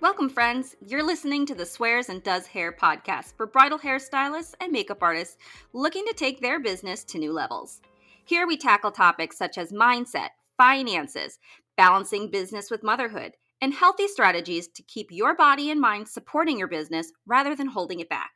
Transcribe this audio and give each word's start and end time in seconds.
Welcome, 0.00 0.30
friends. 0.30 0.76
You're 0.86 1.02
listening 1.02 1.44
to 1.44 1.54
the 1.54 1.66
Swears 1.66 2.08
and 2.08 2.22
Does 2.22 2.46
Hair 2.46 2.72
podcast 2.72 3.36
for 3.36 3.46
bridal 3.46 3.78
hairstylists 3.78 4.54
and 4.58 4.72
makeup 4.72 5.02
artists 5.02 5.36
looking 5.74 6.06
to 6.06 6.14
take 6.14 6.40
their 6.40 6.58
business 6.58 7.04
to 7.04 7.18
new 7.18 7.34
levels. 7.34 7.82
Here 8.24 8.46
we 8.46 8.56
tackle 8.56 8.92
topics 8.92 9.36
such 9.36 9.58
as 9.58 9.72
mindset, 9.72 10.30
finances, 10.56 11.38
balancing 11.76 12.30
business 12.30 12.70
with 12.70 12.82
motherhood, 12.82 13.32
and 13.60 13.74
healthy 13.74 14.08
strategies 14.08 14.68
to 14.68 14.82
keep 14.84 15.08
your 15.10 15.36
body 15.36 15.70
and 15.70 15.78
mind 15.78 16.08
supporting 16.08 16.58
your 16.58 16.68
business 16.68 17.12
rather 17.26 17.54
than 17.54 17.66
holding 17.66 18.00
it 18.00 18.08
back. 18.08 18.30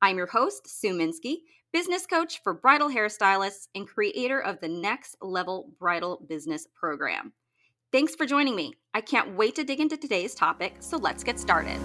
I'm 0.00 0.16
your 0.16 0.28
host, 0.28 0.66
Sue 0.66 0.94
Minsky, 0.94 1.40
business 1.74 2.06
coach 2.06 2.42
for 2.42 2.54
bridal 2.54 2.88
hairstylists 2.88 3.68
and 3.74 3.86
creator 3.86 4.40
of 4.40 4.60
the 4.60 4.68
Next 4.68 5.16
Level 5.20 5.74
Bridal 5.78 6.24
Business 6.26 6.66
Program. 6.74 7.34
Thanks 7.92 8.14
for 8.14 8.24
joining 8.24 8.56
me. 8.56 8.72
I 8.94 9.02
can't 9.02 9.36
wait 9.36 9.54
to 9.56 9.64
dig 9.64 9.78
into 9.78 9.98
today's 9.98 10.34
topic, 10.34 10.76
so 10.80 10.96
let's 10.96 11.22
get 11.22 11.38
started. 11.38 11.78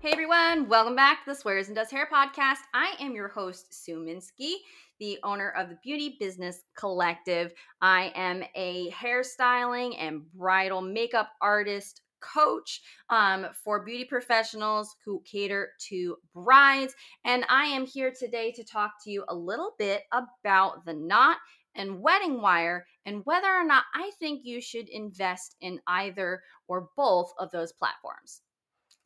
Hey 0.00 0.12
everyone, 0.12 0.68
welcome 0.68 0.94
back 0.94 1.24
to 1.24 1.30
the 1.30 1.34
Swears 1.34 1.68
and 1.68 1.76
Does 1.76 1.90
Hair 1.90 2.10
podcast. 2.12 2.58
I 2.74 2.92
am 3.00 3.14
your 3.14 3.28
host, 3.28 3.72
Sue 3.72 3.96
Minsky, 3.96 4.56
the 5.00 5.18
owner 5.22 5.48
of 5.56 5.70
the 5.70 5.78
Beauty 5.82 6.18
Business 6.20 6.64
Collective. 6.76 7.54
I 7.80 8.12
am 8.14 8.44
a 8.54 8.90
hairstyling 8.90 9.96
and 9.98 10.30
bridal 10.34 10.82
makeup 10.82 11.30
artist, 11.40 12.02
coach 12.20 12.80
um, 13.10 13.46
for 13.64 13.84
beauty 13.84 14.04
professionals 14.04 14.94
who 15.04 15.22
cater 15.24 15.70
to 15.88 16.16
brides. 16.34 16.94
And 17.24 17.44
I 17.48 17.64
am 17.64 17.86
here 17.86 18.12
today 18.16 18.52
to 18.52 18.64
talk 18.64 18.92
to 19.04 19.10
you 19.10 19.24
a 19.28 19.34
little 19.34 19.72
bit 19.78 20.02
about 20.12 20.84
the 20.84 20.94
knot 20.94 21.38
and 21.74 22.00
wedding 22.00 22.42
wire 22.42 22.86
and 23.06 23.24
whether 23.24 23.48
or 23.48 23.64
not 23.64 23.84
I 23.94 24.10
think 24.18 24.42
you 24.44 24.60
should 24.60 24.88
invest 24.88 25.56
in 25.60 25.80
either 25.86 26.42
or 26.66 26.88
both 26.96 27.32
of 27.38 27.50
those 27.50 27.72
platforms. 27.72 28.42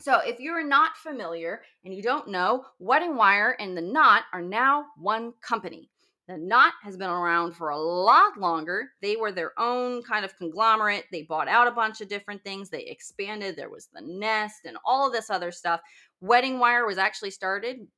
So, 0.01 0.19
if 0.19 0.41
you're 0.41 0.67
not 0.67 0.97
familiar 0.97 1.63
and 1.85 1.95
you 1.95 2.03
don't 2.03 2.27
know, 2.27 2.65
Wedding 2.81 3.15
Wire 3.15 3.57
and 3.61 3.77
The 3.77 3.83
Knot 3.83 4.25
are 4.33 4.43
now 4.43 4.87
one 4.97 5.33
company. 5.41 5.92
The 6.29 6.39
Knot 6.39 6.75
has 6.83 6.97
been 6.97 7.11
around 7.11 7.53
for 7.53 7.71
a 7.71 7.79
lot 7.79 8.39
longer. 8.39 8.91
They 9.01 9.17
were 9.17 9.33
their 9.33 9.53
own 9.59 10.03
kind 10.03 10.25
of 10.25 10.37
conglomerate. 10.37 11.05
They 11.11 11.23
bought 11.23 11.49
out 11.49 11.67
a 11.67 11.73
bunch 11.73 12.01
of 12.01 12.09
different 12.09 12.45
things. 12.45 12.71
They 12.71 12.85
expanded. 12.85 13.57
There 13.57 13.71
was 13.71 13.89
the 13.93 14.03
Nest 14.03 14.65
and 14.65 14.77
all 14.85 15.07
of 15.07 15.13
this 15.13 15.31
other 15.31 15.51
stuff. 15.51 15.81
Wedding 16.21 16.61
Wire 16.61 16.87
was 16.87 16.97
actually 16.97 17.33
started 17.33 17.89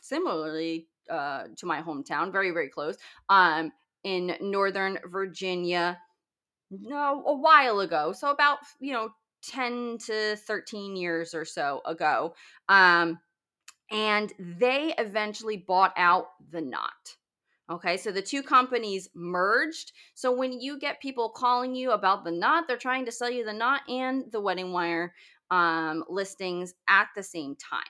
similarly 0.00 0.88
uh, 1.10 1.44
to 1.56 1.66
my 1.66 1.82
hometown, 1.82 2.32
very 2.32 2.50
very 2.52 2.70
close, 2.70 2.96
um, 3.28 3.70
in 4.02 4.34
Northern 4.40 4.98
Virginia. 5.06 5.98
No, 6.70 7.22
a 7.26 7.34
while 7.34 7.80
ago. 7.80 8.12
So 8.12 8.30
about 8.30 8.58
you 8.80 8.94
know 8.94 9.10
ten 9.42 9.98
to 10.06 10.36
thirteen 10.36 10.96
years 10.96 11.34
or 11.34 11.44
so 11.44 11.82
ago. 11.84 12.34
Um, 12.70 13.18
and 13.90 14.32
they 14.38 14.94
eventually 14.96 15.58
bought 15.58 15.92
out 15.98 16.28
the 16.50 16.62
Knot. 16.62 17.16
Okay, 17.70 17.96
so 17.96 18.12
the 18.12 18.20
two 18.20 18.42
companies 18.42 19.08
merged. 19.14 19.92
So 20.14 20.30
when 20.36 20.60
you 20.60 20.78
get 20.78 21.00
people 21.00 21.30
calling 21.30 21.74
you 21.74 21.92
about 21.92 22.24
the 22.24 22.30
knot, 22.30 22.64
they're 22.68 22.76
trying 22.76 23.06
to 23.06 23.12
sell 23.12 23.30
you 23.30 23.44
the 23.44 23.54
knot 23.54 23.80
and 23.88 24.24
the 24.32 24.40
wedding 24.40 24.72
wire 24.72 25.14
um, 25.50 26.04
listings 26.08 26.74
at 26.88 27.08
the 27.16 27.22
same 27.22 27.56
time. 27.56 27.82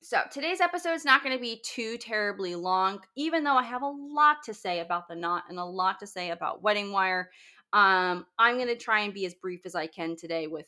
So 0.00 0.18
today's 0.32 0.60
episode 0.60 0.94
is 0.94 1.04
not 1.04 1.22
going 1.22 1.36
to 1.36 1.40
be 1.40 1.62
too 1.64 1.96
terribly 1.96 2.56
long, 2.56 2.98
even 3.16 3.44
though 3.44 3.56
I 3.56 3.62
have 3.62 3.82
a 3.82 3.86
lot 3.86 4.38
to 4.46 4.54
say 4.54 4.80
about 4.80 5.06
the 5.06 5.14
knot 5.14 5.44
and 5.48 5.60
a 5.60 5.64
lot 5.64 6.00
to 6.00 6.08
say 6.08 6.30
about 6.30 6.62
wedding 6.64 6.90
wire. 6.90 7.30
Um, 7.72 8.26
I'm 8.36 8.56
going 8.56 8.66
to 8.66 8.76
try 8.76 9.02
and 9.02 9.14
be 9.14 9.26
as 9.26 9.34
brief 9.34 9.60
as 9.64 9.76
I 9.76 9.86
can 9.86 10.16
today 10.16 10.48
with 10.48 10.66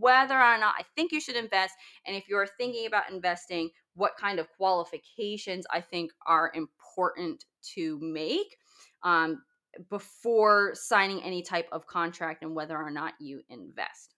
whether 0.00 0.34
or 0.34 0.58
not 0.58 0.74
I 0.76 0.82
think 0.96 1.12
you 1.12 1.20
should 1.20 1.36
invest. 1.36 1.74
And 2.08 2.16
if 2.16 2.28
you're 2.28 2.48
thinking 2.58 2.86
about 2.86 3.10
investing, 3.10 3.70
what 3.94 4.16
kind 4.18 4.40
of 4.40 4.48
qualifications 4.56 5.64
I 5.70 5.80
think 5.80 6.10
are 6.26 6.50
important 6.52 7.44
to 7.74 7.98
make 8.00 8.56
um, 9.02 9.42
before 9.90 10.72
signing 10.74 11.22
any 11.22 11.42
type 11.42 11.68
of 11.72 11.86
contract 11.86 12.42
and 12.42 12.54
whether 12.54 12.76
or 12.76 12.90
not 12.90 13.14
you 13.20 13.42
invest. 13.48 14.14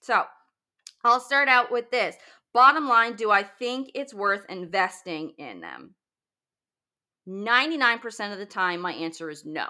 So 0.00 0.24
I'll 1.04 1.20
start 1.20 1.48
out 1.48 1.70
with 1.70 1.90
this. 1.90 2.16
Bottom 2.52 2.88
line, 2.88 3.16
do 3.16 3.30
I 3.30 3.42
think 3.42 3.90
it's 3.94 4.14
worth 4.14 4.46
investing 4.48 5.32
in 5.38 5.60
them? 5.60 5.94
99% 7.28 8.32
of 8.32 8.38
the 8.38 8.46
time, 8.46 8.80
my 8.80 8.92
answer 8.92 9.30
is 9.30 9.44
no. 9.44 9.66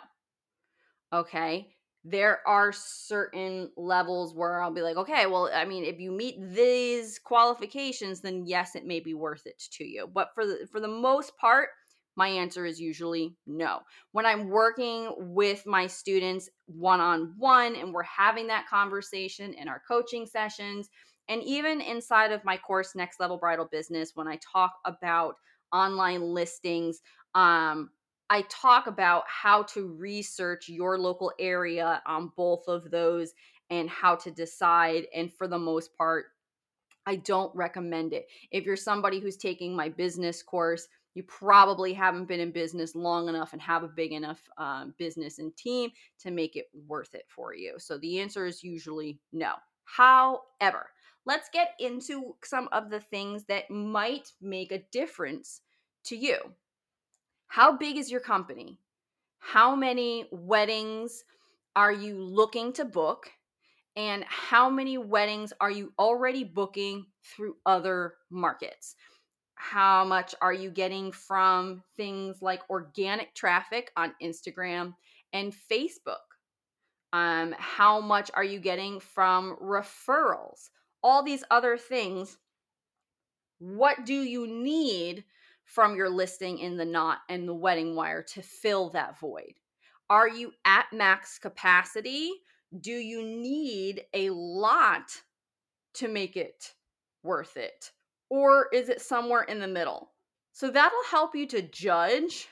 Okay 1.12 1.74
there 2.04 2.46
are 2.46 2.70
certain 2.70 3.70
levels 3.76 4.34
where 4.34 4.60
I'll 4.60 4.70
be 4.70 4.82
like, 4.82 4.96
okay, 4.96 5.24
well, 5.24 5.50
I 5.52 5.64
mean, 5.64 5.84
if 5.84 5.98
you 5.98 6.12
meet 6.12 6.36
these 6.52 7.18
qualifications, 7.18 8.20
then 8.20 8.44
yes, 8.46 8.76
it 8.76 8.84
may 8.84 9.00
be 9.00 9.14
worth 9.14 9.46
it 9.46 9.62
to 9.72 9.84
you. 9.84 10.06
But 10.12 10.28
for 10.34 10.46
the 10.46 10.68
for 10.70 10.80
the 10.80 10.88
most 10.88 11.36
part, 11.38 11.70
my 12.16 12.28
answer 12.28 12.64
is 12.64 12.80
usually 12.80 13.36
no. 13.46 13.80
When 14.12 14.26
I'm 14.26 14.48
working 14.48 15.12
with 15.18 15.66
my 15.66 15.86
students 15.86 16.48
one 16.66 17.00
on 17.00 17.34
one 17.38 17.74
and 17.76 17.92
we're 17.92 18.02
having 18.04 18.46
that 18.48 18.68
conversation 18.68 19.54
in 19.54 19.68
our 19.68 19.82
coaching 19.86 20.26
sessions, 20.26 20.88
and 21.28 21.42
even 21.42 21.80
inside 21.80 22.32
of 22.32 22.44
my 22.44 22.56
course, 22.56 22.94
Next 22.94 23.18
Level 23.18 23.38
Bridal 23.38 23.68
Business, 23.70 24.12
when 24.14 24.28
I 24.28 24.38
talk 24.52 24.74
about 24.84 25.36
online 25.72 26.22
listings, 26.22 27.00
um, 27.34 27.90
I 28.30 28.42
talk 28.48 28.86
about 28.86 29.24
how 29.26 29.64
to 29.64 29.86
research 29.86 30.68
your 30.68 30.98
local 30.98 31.32
area 31.38 32.02
on 32.06 32.32
both 32.36 32.68
of 32.68 32.90
those 32.90 33.32
and 33.70 33.88
how 33.88 34.16
to 34.16 34.30
decide. 34.30 35.06
And 35.14 35.32
for 35.32 35.48
the 35.48 35.58
most 35.58 35.96
part, 35.96 36.26
I 37.06 37.16
don't 37.16 37.54
recommend 37.54 38.12
it. 38.12 38.26
If 38.50 38.64
you're 38.64 38.76
somebody 38.76 39.20
who's 39.20 39.36
taking 39.36 39.76
my 39.76 39.88
business 39.88 40.42
course, 40.42 40.88
you 41.14 41.22
probably 41.22 41.92
haven't 41.92 42.26
been 42.26 42.40
in 42.40 42.50
business 42.50 42.94
long 42.94 43.28
enough 43.28 43.52
and 43.52 43.62
have 43.62 43.84
a 43.84 43.88
big 43.88 44.12
enough 44.12 44.40
um, 44.58 44.94
business 44.98 45.38
and 45.38 45.56
team 45.56 45.90
to 46.20 46.30
make 46.30 46.56
it 46.56 46.66
worth 46.86 47.14
it 47.14 47.24
for 47.28 47.54
you. 47.54 47.74
So 47.78 47.98
the 47.98 48.20
answer 48.20 48.46
is 48.46 48.64
usually 48.64 49.20
no. 49.32 49.52
However, 49.84 50.90
let's 51.24 51.48
get 51.52 51.74
into 51.78 52.34
some 52.42 52.68
of 52.72 52.90
the 52.90 53.00
things 53.00 53.44
that 53.44 53.70
might 53.70 54.32
make 54.40 54.72
a 54.72 54.84
difference 54.90 55.60
to 56.04 56.16
you. 56.16 56.36
How 57.46 57.76
big 57.76 57.96
is 57.96 58.10
your 58.10 58.20
company? 58.20 58.78
How 59.38 59.76
many 59.76 60.26
weddings 60.32 61.24
are 61.76 61.92
you 61.92 62.20
looking 62.20 62.72
to 62.74 62.84
book? 62.84 63.30
And 63.96 64.24
how 64.24 64.68
many 64.68 64.98
weddings 64.98 65.52
are 65.60 65.70
you 65.70 65.92
already 65.98 66.42
booking 66.42 67.06
through 67.22 67.56
other 67.64 68.14
markets? 68.28 68.96
How 69.54 70.04
much 70.04 70.34
are 70.40 70.52
you 70.52 70.70
getting 70.70 71.12
from 71.12 71.82
things 71.96 72.42
like 72.42 72.68
organic 72.68 73.34
traffic 73.34 73.90
on 73.96 74.14
Instagram 74.22 74.94
and 75.32 75.54
Facebook? 75.70 76.16
Um, 77.12 77.54
how 77.58 78.00
much 78.00 78.30
are 78.34 78.44
you 78.44 78.58
getting 78.58 78.98
from 79.00 79.56
referrals? 79.62 80.70
All 81.02 81.22
these 81.22 81.44
other 81.50 81.76
things. 81.76 82.36
What 83.58 84.04
do 84.04 84.14
you 84.14 84.46
need 84.46 85.24
from 85.64 85.96
your 85.96 86.10
listing 86.10 86.58
in 86.58 86.76
the 86.76 86.84
knot 86.84 87.18
and 87.28 87.48
the 87.48 87.54
wedding 87.54 87.94
wire 87.94 88.22
to 88.34 88.42
fill 88.42 88.90
that 88.90 89.18
void? 89.18 89.54
Are 90.10 90.28
you 90.28 90.52
at 90.64 90.86
max 90.92 91.38
capacity? 91.38 92.30
Do 92.78 92.92
you 92.92 93.22
need 93.24 94.02
a 94.12 94.30
lot 94.30 95.22
to 95.94 96.08
make 96.08 96.36
it 96.36 96.72
worth 97.22 97.56
it? 97.56 97.92
Or 98.30 98.68
is 98.72 98.88
it 98.88 99.00
somewhere 99.00 99.42
in 99.42 99.60
the 99.60 99.68
middle? 99.68 100.10
So 100.52 100.70
that'll 100.70 100.98
help 101.10 101.34
you 101.34 101.46
to 101.48 101.62
judge 101.62 102.48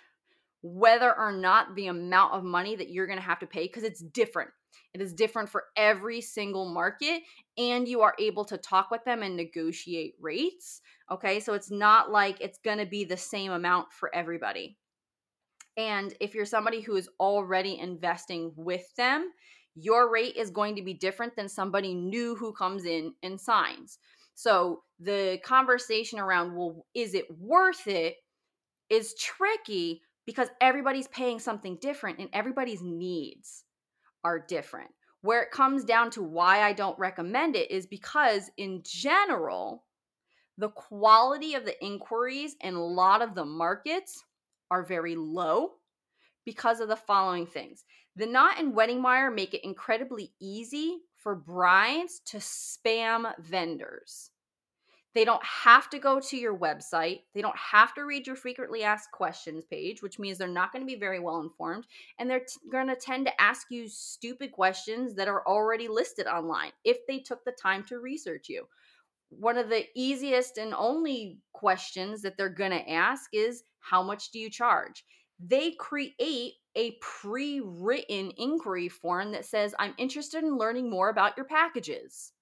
whether 0.62 1.16
or 1.16 1.32
not 1.32 1.74
the 1.74 1.88
amount 1.88 2.34
of 2.34 2.44
money 2.44 2.76
that 2.76 2.90
you're 2.90 3.06
going 3.06 3.18
to 3.18 3.24
have 3.24 3.40
to 3.40 3.46
pay 3.46 3.66
because 3.66 3.82
it's 3.82 4.00
different. 4.00 4.50
It 4.94 5.00
is 5.00 5.12
different 5.12 5.48
for 5.48 5.64
every 5.76 6.20
single 6.20 6.72
market, 6.72 7.22
and 7.56 7.88
you 7.88 8.02
are 8.02 8.14
able 8.18 8.44
to 8.46 8.56
talk 8.56 8.90
with 8.90 9.04
them 9.04 9.22
and 9.22 9.36
negotiate 9.36 10.14
rates. 10.20 10.80
Okay, 11.10 11.40
so 11.40 11.54
it's 11.54 11.70
not 11.70 12.10
like 12.10 12.40
it's 12.40 12.58
going 12.58 12.78
to 12.78 12.86
be 12.86 13.04
the 13.04 13.16
same 13.16 13.52
amount 13.52 13.92
for 13.92 14.14
everybody. 14.14 14.76
And 15.76 16.14
if 16.20 16.34
you're 16.34 16.44
somebody 16.44 16.80
who 16.80 16.96
is 16.96 17.08
already 17.18 17.78
investing 17.78 18.52
with 18.56 18.94
them, 18.96 19.30
your 19.74 20.12
rate 20.12 20.36
is 20.36 20.50
going 20.50 20.76
to 20.76 20.82
be 20.82 20.92
different 20.92 21.34
than 21.34 21.48
somebody 21.48 21.94
new 21.94 22.36
who 22.36 22.52
comes 22.52 22.84
in 22.84 23.14
and 23.22 23.40
signs. 23.40 23.98
So 24.42 24.82
the 24.98 25.38
conversation 25.44 26.18
around, 26.18 26.56
well, 26.56 26.84
is 26.94 27.14
it 27.14 27.26
worth 27.38 27.86
it, 27.86 28.16
is 28.90 29.14
tricky 29.14 30.02
because 30.26 30.48
everybody's 30.60 31.06
paying 31.06 31.38
something 31.38 31.78
different 31.80 32.18
and 32.18 32.28
everybody's 32.32 32.82
needs 32.82 33.62
are 34.24 34.40
different. 34.40 34.90
Where 35.20 35.42
it 35.42 35.52
comes 35.52 35.84
down 35.84 36.10
to 36.12 36.24
why 36.24 36.62
I 36.62 36.72
don't 36.72 36.98
recommend 36.98 37.54
it 37.54 37.70
is 37.70 37.86
because, 37.86 38.50
in 38.56 38.82
general, 38.84 39.84
the 40.58 40.70
quality 40.70 41.54
of 41.54 41.64
the 41.64 41.80
inquiries 41.80 42.56
in 42.62 42.74
a 42.74 42.84
lot 42.84 43.22
of 43.22 43.36
the 43.36 43.44
markets 43.44 44.24
are 44.72 44.82
very 44.84 45.14
low 45.14 45.74
because 46.44 46.80
of 46.80 46.88
the 46.88 46.96
following 46.96 47.46
things. 47.46 47.84
The 48.16 48.26
knot 48.26 48.58
and 48.58 48.74
wedding 48.74 49.04
wire 49.04 49.30
make 49.30 49.54
it 49.54 49.64
incredibly 49.64 50.32
easy 50.40 50.98
for 51.16 51.36
brides 51.36 52.20
to 52.26 52.38
spam 52.38 53.32
vendors. 53.38 54.31
They 55.14 55.24
don't 55.26 55.44
have 55.44 55.90
to 55.90 55.98
go 55.98 56.20
to 56.20 56.36
your 56.36 56.56
website. 56.56 57.22
They 57.34 57.42
don't 57.42 57.56
have 57.56 57.92
to 57.94 58.04
read 58.04 58.26
your 58.26 58.36
frequently 58.36 58.82
asked 58.82 59.12
questions 59.12 59.64
page, 59.66 60.02
which 60.02 60.18
means 60.18 60.38
they're 60.38 60.48
not 60.48 60.72
going 60.72 60.82
to 60.82 60.90
be 60.90 60.98
very 60.98 61.20
well 61.20 61.40
informed. 61.40 61.86
And 62.18 62.30
they're 62.30 62.40
t- 62.40 62.70
going 62.70 62.86
to 62.86 62.96
tend 62.96 63.26
to 63.26 63.40
ask 63.40 63.66
you 63.70 63.88
stupid 63.88 64.52
questions 64.52 65.14
that 65.14 65.28
are 65.28 65.46
already 65.46 65.86
listed 65.88 66.26
online 66.26 66.72
if 66.84 66.98
they 67.06 67.18
took 67.18 67.44
the 67.44 67.52
time 67.52 67.84
to 67.84 67.98
research 67.98 68.48
you. 68.48 68.66
One 69.28 69.58
of 69.58 69.68
the 69.68 69.84
easiest 69.94 70.56
and 70.56 70.74
only 70.74 71.38
questions 71.52 72.22
that 72.22 72.38
they're 72.38 72.48
going 72.48 72.70
to 72.70 72.90
ask 72.90 73.28
is 73.34 73.64
How 73.80 74.02
much 74.02 74.30
do 74.30 74.38
you 74.38 74.48
charge? 74.48 75.04
They 75.38 75.72
create 75.72 76.54
a 76.74 76.96
pre 77.02 77.60
written 77.62 78.32
inquiry 78.38 78.88
form 78.88 79.32
that 79.32 79.44
says, 79.44 79.74
I'm 79.78 79.94
interested 79.98 80.42
in 80.42 80.56
learning 80.56 80.88
more 80.88 81.10
about 81.10 81.36
your 81.36 81.44
packages 81.44 82.32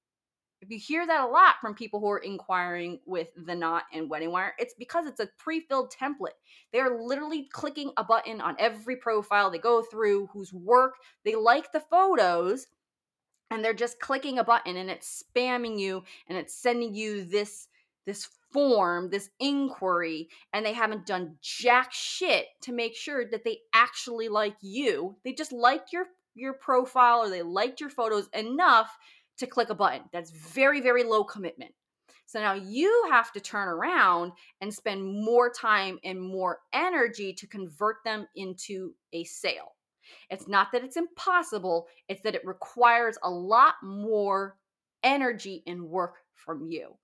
if 0.60 0.70
you 0.70 0.78
hear 0.78 1.06
that 1.06 1.24
a 1.24 1.26
lot 1.26 1.54
from 1.60 1.74
people 1.74 2.00
who 2.00 2.10
are 2.10 2.18
inquiring 2.18 3.00
with 3.06 3.28
the 3.36 3.54
knot 3.54 3.84
and 3.92 4.10
wedding 4.10 4.30
wire, 4.30 4.54
it's 4.58 4.74
because 4.74 5.06
it's 5.06 5.20
a 5.20 5.28
pre-filled 5.38 5.92
template. 5.92 6.36
They're 6.72 7.02
literally 7.02 7.48
clicking 7.50 7.92
a 7.96 8.04
button 8.04 8.40
on 8.40 8.56
every 8.58 8.96
profile 8.96 9.50
they 9.50 9.58
go 9.58 9.82
through 9.82 10.26
whose 10.28 10.52
work 10.52 10.96
they 11.24 11.34
like 11.34 11.72
the 11.72 11.80
photos 11.80 12.66
and 13.50 13.64
they're 13.64 13.74
just 13.74 14.00
clicking 14.00 14.38
a 14.38 14.44
button 14.44 14.76
and 14.76 14.90
it's 14.90 15.24
spamming 15.24 15.78
you 15.78 16.04
and 16.28 16.36
it's 16.36 16.54
sending 16.54 16.94
you 16.94 17.24
this 17.24 17.68
this 18.06 18.28
form, 18.50 19.10
this 19.10 19.30
inquiry, 19.38 20.28
and 20.52 20.64
they 20.64 20.72
haven't 20.72 21.06
done 21.06 21.36
jack 21.42 21.92
shit 21.92 22.46
to 22.62 22.72
make 22.72 22.96
sure 22.96 23.24
that 23.30 23.44
they 23.44 23.58
actually 23.74 24.28
like 24.28 24.56
you. 24.60 25.16
They 25.24 25.32
just 25.32 25.52
liked 25.52 25.92
your 25.92 26.06
your 26.34 26.54
profile 26.54 27.20
or 27.20 27.30
they 27.30 27.42
liked 27.42 27.80
your 27.80 27.90
photos 27.90 28.28
enough 28.32 28.96
to 29.40 29.46
click 29.46 29.70
a 29.70 29.74
button. 29.74 30.02
That's 30.12 30.30
very, 30.30 30.80
very 30.80 31.02
low 31.02 31.24
commitment. 31.24 31.72
So 32.26 32.40
now 32.40 32.54
you 32.54 33.08
have 33.10 33.32
to 33.32 33.40
turn 33.40 33.68
around 33.68 34.32
and 34.60 34.72
spend 34.72 35.02
more 35.02 35.50
time 35.50 35.98
and 36.04 36.20
more 36.20 36.60
energy 36.72 37.32
to 37.32 37.46
convert 37.48 37.96
them 38.04 38.28
into 38.36 38.94
a 39.12 39.24
sale. 39.24 39.72
It's 40.30 40.46
not 40.46 40.68
that 40.72 40.84
it's 40.84 40.96
impossible, 40.96 41.88
it's 42.08 42.22
that 42.22 42.36
it 42.36 42.46
requires 42.46 43.18
a 43.24 43.30
lot 43.30 43.74
more 43.82 44.56
energy 45.02 45.62
and 45.66 45.82
work 45.82 46.18
from 46.34 46.64
you. 46.66 46.96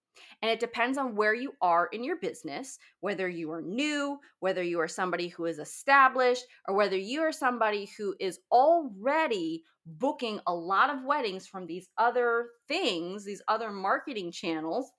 And 0.42 0.50
it 0.50 0.60
depends 0.60 0.98
on 0.98 1.14
where 1.14 1.34
you 1.34 1.52
are 1.60 1.88
in 1.92 2.04
your 2.04 2.16
business, 2.16 2.78
whether 3.00 3.28
you 3.28 3.50
are 3.52 3.62
new, 3.62 4.18
whether 4.40 4.62
you 4.62 4.80
are 4.80 4.88
somebody 4.88 5.28
who 5.28 5.46
is 5.46 5.58
established, 5.58 6.44
or 6.68 6.74
whether 6.74 6.96
you 6.96 7.20
are 7.22 7.32
somebody 7.32 7.90
who 7.98 8.14
is 8.20 8.40
already 8.50 9.64
booking 9.86 10.40
a 10.46 10.54
lot 10.54 10.90
of 10.90 11.04
weddings 11.04 11.46
from 11.46 11.66
these 11.66 11.88
other 11.96 12.48
things, 12.68 13.24
these 13.24 13.42
other 13.48 13.70
marketing 13.70 14.32
channels. 14.32 14.90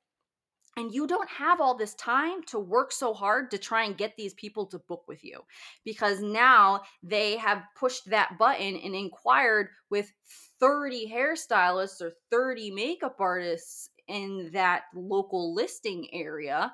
And 0.78 0.94
you 0.94 1.08
don't 1.08 1.30
have 1.30 1.60
all 1.60 1.76
this 1.76 1.96
time 1.96 2.44
to 2.48 2.60
work 2.60 2.92
so 2.92 3.12
hard 3.12 3.50
to 3.50 3.58
try 3.58 3.86
and 3.86 3.98
get 3.98 4.16
these 4.16 4.36
people 4.36 4.68
to 4.68 4.78
book 4.78 5.06
with 5.08 5.24
you 5.24 5.42
because 5.84 6.22
now 6.22 6.82
they 7.02 7.36
have 7.38 7.64
pushed 7.76 8.08
that 8.12 8.38
button 8.38 8.76
and 8.76 8.94
inquired 8.94 9.70
with 9.90 10.14
30 10.60 11.12
hairstylists 11.12 12.00
or 12.00 12.12
30 12.30 12.70
makeup 12.72 13.16
artists 13.20 13.90
in 14.08 14.50
that 14.54 14.84
local 14.94 15.54
listing 15.54 16.08
area 16.14 16.74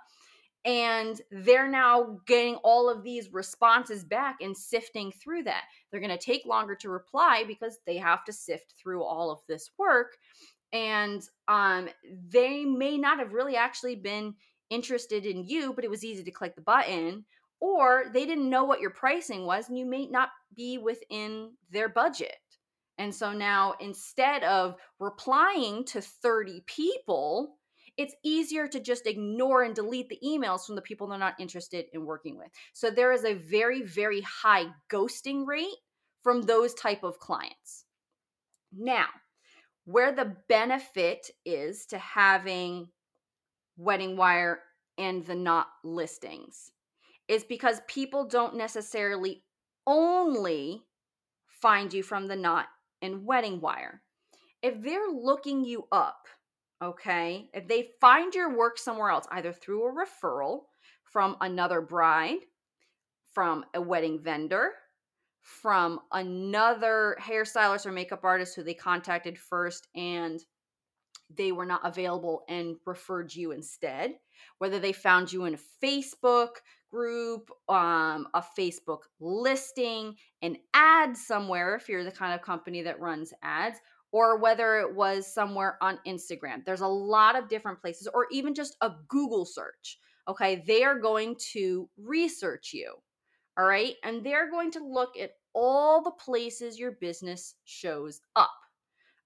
and 0.66 1.20
they're 1.30 1.70
now 1.70 2.20
getting 2.26 2.56
all 2.64 2.90
of 2.90 3.04
these 3.04 3.34
responses 3.34 4.04
back 4.04 4.38
and 4.40 4.56
sifting 4.56 5.12
through 5.12 5.44
that. 5.44 5.64
They're 5.92 6.00
going 6.00 6.18
to 6.18 6.18
take 6.18 6.46
longer 6.46 6.76
to 6.76 6.90
reply 6.90 7.44
because 7.46 7.80
they 7.86 7.98
have 7.98 8.24
to 8.26 8.34
sift 8.34 8.76
through 8.82 9.04
all 9.04 9.30
of 9.30 9.40
this 9.48 9.72
work 9.78 10.18
and 10.72 11.22
um 11.48 11.88
they 12.30 12.66
may 12.66 12.98
not 12.98 13.20
have 13.20 13.34
really 13.34 13.56
actually 13.56 13.96
been 13.96 14.34
interested 14.70 15.26
in 15.26 15.46
you, 15.46 15.74
but 15.74 15.84
it 15.84 15.90
was 15.90 16.04
easy 16.04 16.24
to 16.24 16.32
click 16.32 16.56
the 16.56 16.62
button 16.62 17.26
or 17.60 18.06
they 18.12 18.26
didn't 18.26 18.50
know 18.50 18.64
what 18.64 18.82
your 18.82 18.90
pricing 18.90 19.46
was 19.46 19.70
and 19.70 19.78
you 19.78 19.86
may 19.86 20.08
not 20.08 20.30
be 20.56 20.78
within 20.78 21.52
their 21.70 21.90
budget. 21.90 22.36
And 22.98 23.14
so 23.14 23.34
now 23.34 23.74
instead 23.80 24.44
of 24.44 24.76
replying 25.00 25.86
to 25.86 26.02
30 26.02 26.64
people, 26.68 27.58
it's 27.98 28.16
easier 28.24 28.68
to 28.68 28.80
just 28.80 29.08
ignore 29.08 29.64
and 29.64 29.76
delete 29.76 30.10
the 30.10 30.20
emails 30.26 30.66
from 30.66 30.76
the 30.76 30.82
people 30.82 31.08
they're 31.08 31.20
Knot 31.20 31.36
interested 31.40 31.86
in 31.94 32.06
working 32.06 32.38
with. 32.38 32.50
So 32.74 32.90
there 32.90 33.12
is 33.12 33.24
a 33.24 33.34
very 33.34 33.82
very 33.84 34.22
high 34.22 34.68
ghosting 34.92 35.46
rate 35.46 35.68
from 36.24 36.42
those 36.42 36.74
type 36.74 37.04
of 37.04 37.20
clients. 37.20 37.86
Now, 38.72 39.08
where 39.86 40.14
the 40.14 40.38
benefit 40.48 41.30
is 41.46 41.86
to 41.88 41.98
having 41.98 42.88
wedding 43.78 44.16
wire 44.16 44.62
and 44.98 45.26
the 45.26 45.36
not 45.36 45.68
listings 45.84 46.72
is 47.28 47.44
because 47.44 47.82
people 47.88 48.26
don't 48.28 48.56
necessarily 48.56 49.44
only 49.86 50.84
find 51.48 51.94
you 51.94 52.04
from 52.04 52.28
the 52.28 52.36
knot 52.36 52.68
and 53.04 53.26
wedding 53.26 53.62
wire. 53.62 54.02
If 54.64 54.82
they're 54.82 55.12
looking 55.12 55.64
you 55.64 55.88
up, 55.92 56.26
okay, 56.82 57.50
if 57.54 57.68
they 57.68 57.90
find 58.02 58.34
your 58.34 58.58
work 58.58 58.80
somewhere 58.80 59.10
else, 59.10 59.28
either 59.30 59.54
through 59.54 59.88
a 59.88 59.94
referral 59.94 60.62
from 61.04 61.36
another 61.42 61.82
bride, 61.82 62.40
from 63.34 63.66
a 63.74 63.82
wedding 63.82 64.20
vendor, 64.20 64.72
from 65.42 66.00
another 66.12 67.18
hairstylist 67.22 67.86
or 67.86 67.92
makeup 67.92 68.24
artist 68.24 68.56
who 68.56 68.64
they 68.64 68.74
contacted 68.74 69.38
first 69.38 69.88
and 69.94 70.40
they 71.36 71.52
were 71.52 71.66
not 71.66 71.82
available 71.84 72.44
and 72.48 72.78
referred 72.86 73.34
you 73.36 73.52
instead, 73.52 74.14
whether 74.60 74.80
they 74.80 74.94
found 74.94 75.34
you 75.34 75.46
in 75.46 75.58
Facebook 75.84 76.50
group, 76.94 77.50
um, 77.70 78.28
a 78.36 78.44
Facebook 78.58 79.00
listing, 79.20 80.16
an 80.44 80.58
ad 80.76 81.18
somewhere, 81.18 81.76
if 81.76 81.90
you're 81.90 82.04
the 82.04 82.12
kind 82.12 82.34
of 82.34 82.46
company 82.46 82.84
that 82.84 83.00
runs 83.00 83.34
ads, 83.42 83.80
or 84.12 84.38
whether 84.38 84.78
it 84.80 84.94
was 84.96 85.34
somewhere 85.34 85.78
on 85.82 85.98
Instagram. 86.08 86.64
There's 86.64 86.82
a 86.82 86.88
lot 86.88 87.36
of 87.36 87.50
different 87.50 87.82
places, 87.82 88.08
or 88.14 88.28
even 88.32 88.54
just 88.54 88.78
a 88.82 88.92
Google 89.08 89.46
search. 89.46 89.98
Okay, 90.28 90.64
they 90.68 90.84
are 90.84 91.00
going 91.00 91.36
to 91.54 91.90
research 91.98 92.72
you. 92.74 92.94
All 93.58 93.66
right, 93.66 93.96
and 94.04 94.24
they're 94.24 94.52
going 94.52 94.72
to 94.72 94.86
look 94.86 95.18
at 95.20 95.32
all 95.54 96.04
the 96.04 96.12
places 96.12 96.80
your 96.80 96.92
business 96.92 97.56
shows 97.66 98.22
up. 98.36 98.50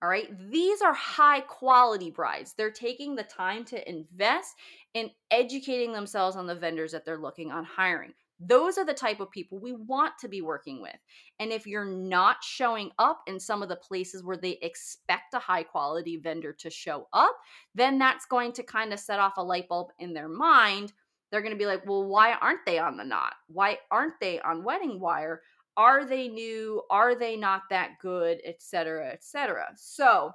All 0.01 0.09
right. 0.09 0.29
These 0.51 0.81
are 0.83 0.93
high 0.93 1.41
quality 1.41 2.11
brides. 2.11 2.53
They're 2.53 2.69
taking 2.71 3.15
the 3.15 3.23
time 3.23 3.65
to 3.65 3.89
invest 3.89 4.53
in 4.93 5.09
educating 5.31 5.91
themselves 5.91 6.35
on 6.35 6.45
the 6.45 6.55
vendors 6.55 6.91
that 6.91 7.03
they're 7.03 7.17
looking 7.17 7.51
on 7.51 7.63
hiring. 7.63 8.13
Those 8.39 8.77
are 8.77 8.85
the 8.85 8.93
type 8.93 9.19
of 9.19 9.31
people 9.31 9.59
we 9.59 9.71
want 9.71 10.13
to 10.19 10.27
be 10.27 10.41
working 10.41 10.81
with. 10.83 10.95
And 11.39 11.51
if 11.51 11.65
you're 11.65 11.85
not 11.85 12.43
showing 12.43 12.91
up 12.99 13.21
in 13.25 13.39
some 13.39 13.63
of 13.63 13.69
the 13.69 13.75
places 13.75 14.23
where 14.23 14.37
they 14.37 14.59
expect 14.61 15.33
a 15.33 15.39
high 15.39 15.63
quality 15.63 16.17
vendor 16.17 16.53
to 16.53 16.69
show 16.69 17.07
up, 17.13 17.35
then 17.73 17.97
that's 17.97 18.27
going 18.27 18.51
to 18.53 18.63
kind 18.63 18.93
of 18.93 18.99
set 18.99 19.19
off 19.19 19.37
a 19.37 19.43
light 19.43 19.67
bulb 19.67 19.87
in 19.97 20.13
their 20.13 20.29
mind. 20.29 20.93
They're 21.31 21.41
going 21.41 21.53
to 21.53 21.57
be 21.57 21.65
like, 21.65 21.87
well, 21.87 22.05
why 22.05 22.33
aren't 22.33 22.65
they 22.67 22.77
on 22.77 22.97
the 22.97 23.03
knot? 23.03 23.33
Why 23.47 23.79
aren't 23.89 24.19
they 24.21 24.39
on 24.41 24.63
Wedding 24.63 24.99
Wire? 24.99 25.41
Are 25.77 26.05
they 26.05 26.27
new? 26.27 26.81
Are 26.89 27.15
they 27.15 27.37
not 27.37 27.63
that 27.69 27.91
good? 28.01 28.39
Etc 28.45 29.09
etc 29.13 29.67
so 29.75 30.31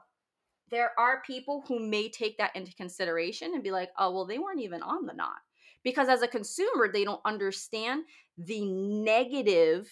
there 0.70 0.92
are 0.98 1.22
people 1.26 1.62
who 1.68 1.78
may 1.78 2.08
take 2.08 2.38
that 2.38 2.56
into 2.56 2.74
consideration 2.74 3.52
and 3.54 3.62
be 3.62 3.70
like 3.70 3.90
oh 3.98 4.10
well 4.12 4.26
they 4.26 4.38
weren't 4.38 4.60
even 4.60 4.82
on 4.82 5.06
the 5.06 5.12
knot. 5.12 5.36
Because 5.84 6.08
as 6.08 6.22
a 6.22 6.28
consumer 6.28 6.90
they 6.90 7.04
don't 7.04 7.20
understand 7.24 8.04
the 8.38 8.64
negative 8.64 9.90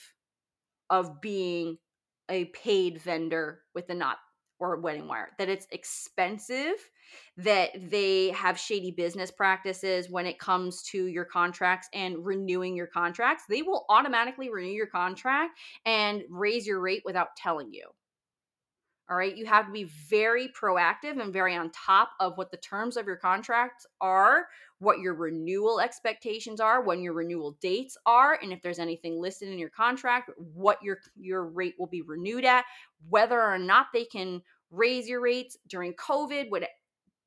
of 0.88 1.20
being 1.20 1.78
a 2.30 2.46
paid 2.46 3.00
vendor 3.00 3.60
with 3.74 3.86
the 3.88 3.94
knot 3.94 4.18
or 4.60 4.76
wedding 4.76 5.08
wire 5.08 5.30
that 5.38 5.48
it's 5.48 5.66
expensive 5.72 6.74
that 7.36 7.70
they 7.90 8.30
have 8.30 8.58
shady 8.58 8.92
business 8.92 9.30
practices 9.30 10.08
when 10.10 10.26
it 10.26 10.38
comes 10.38 10.82
to 10.82 11.06
your 11.06 11.24
contracts 11.24 11.88
and 11.92 12.24
renewing 12.24 12.76
your 12.76 12.86
contracts 12.86 13.44
they 13.48 13.62
will 13.62 13.84
automatically 13.88 14.50
renew 14.50 14.70
your 14.70 14.86
contract 14.86 15.58
and 15.84 16.22
raise 16.28 16.66
your 16.66 16.80
rate 16.80 17.02
without 17.04 17.34
telling 17.36 17.72
you 17.72 17.88
all 19.10 19.16
right 19.16 19.36
you 19.36 19.44
have 19.44 19.66
to 19.66 19.72
be 19.72 19.84
very 19.84 20.48
proactive 20.48 21.20
and 21.20 21.32
very 21.32 21.56
on 21.56 21.70
top 21.70 22.10
of 22.20 22.38
what 22.38 22.50
the 22.50 22.56
terms 22.58 22.96
of 22.96 23.06
your 23.06 23.16
contracts 23.16 23.86
are 24.00 24.46
what 24.80 24.98
your 24.98 25.14
renewal 25.14 25.78
expectations 25.78 26.58
are, 26.58 26.82
when 26.82 27.02
your 27.02 27.12
renewal 27.12 27.56
dates 27.60 27.96
are, 28.06 28.38
and 28.42 28.50
if 28.50 28.62
there's 28.62 28.78
anything 28.78 29.20
listed 29.20 29.48
in 29.48 29.58
your 29.58 29.68
contract, 29.68 30.30
what 30.38 30.82
your 30.82 30.98
your 31.16 31.44
rate 31.44 31.74
will 31.78 31.86
be 31.86 32.02
renewed 32.02 32.44
at, 32.44 32.64
whether 33.08 33.40
or 33.40 33.58
not 33.58 33.88
they 33.92 34.06
can 34.06 34.42
raise 34.70 35.06
your 35.06 35.20
rates 35.20 35.56
during 35.68 35.92
COVID, 35.94 36.50
would 36.50 36.66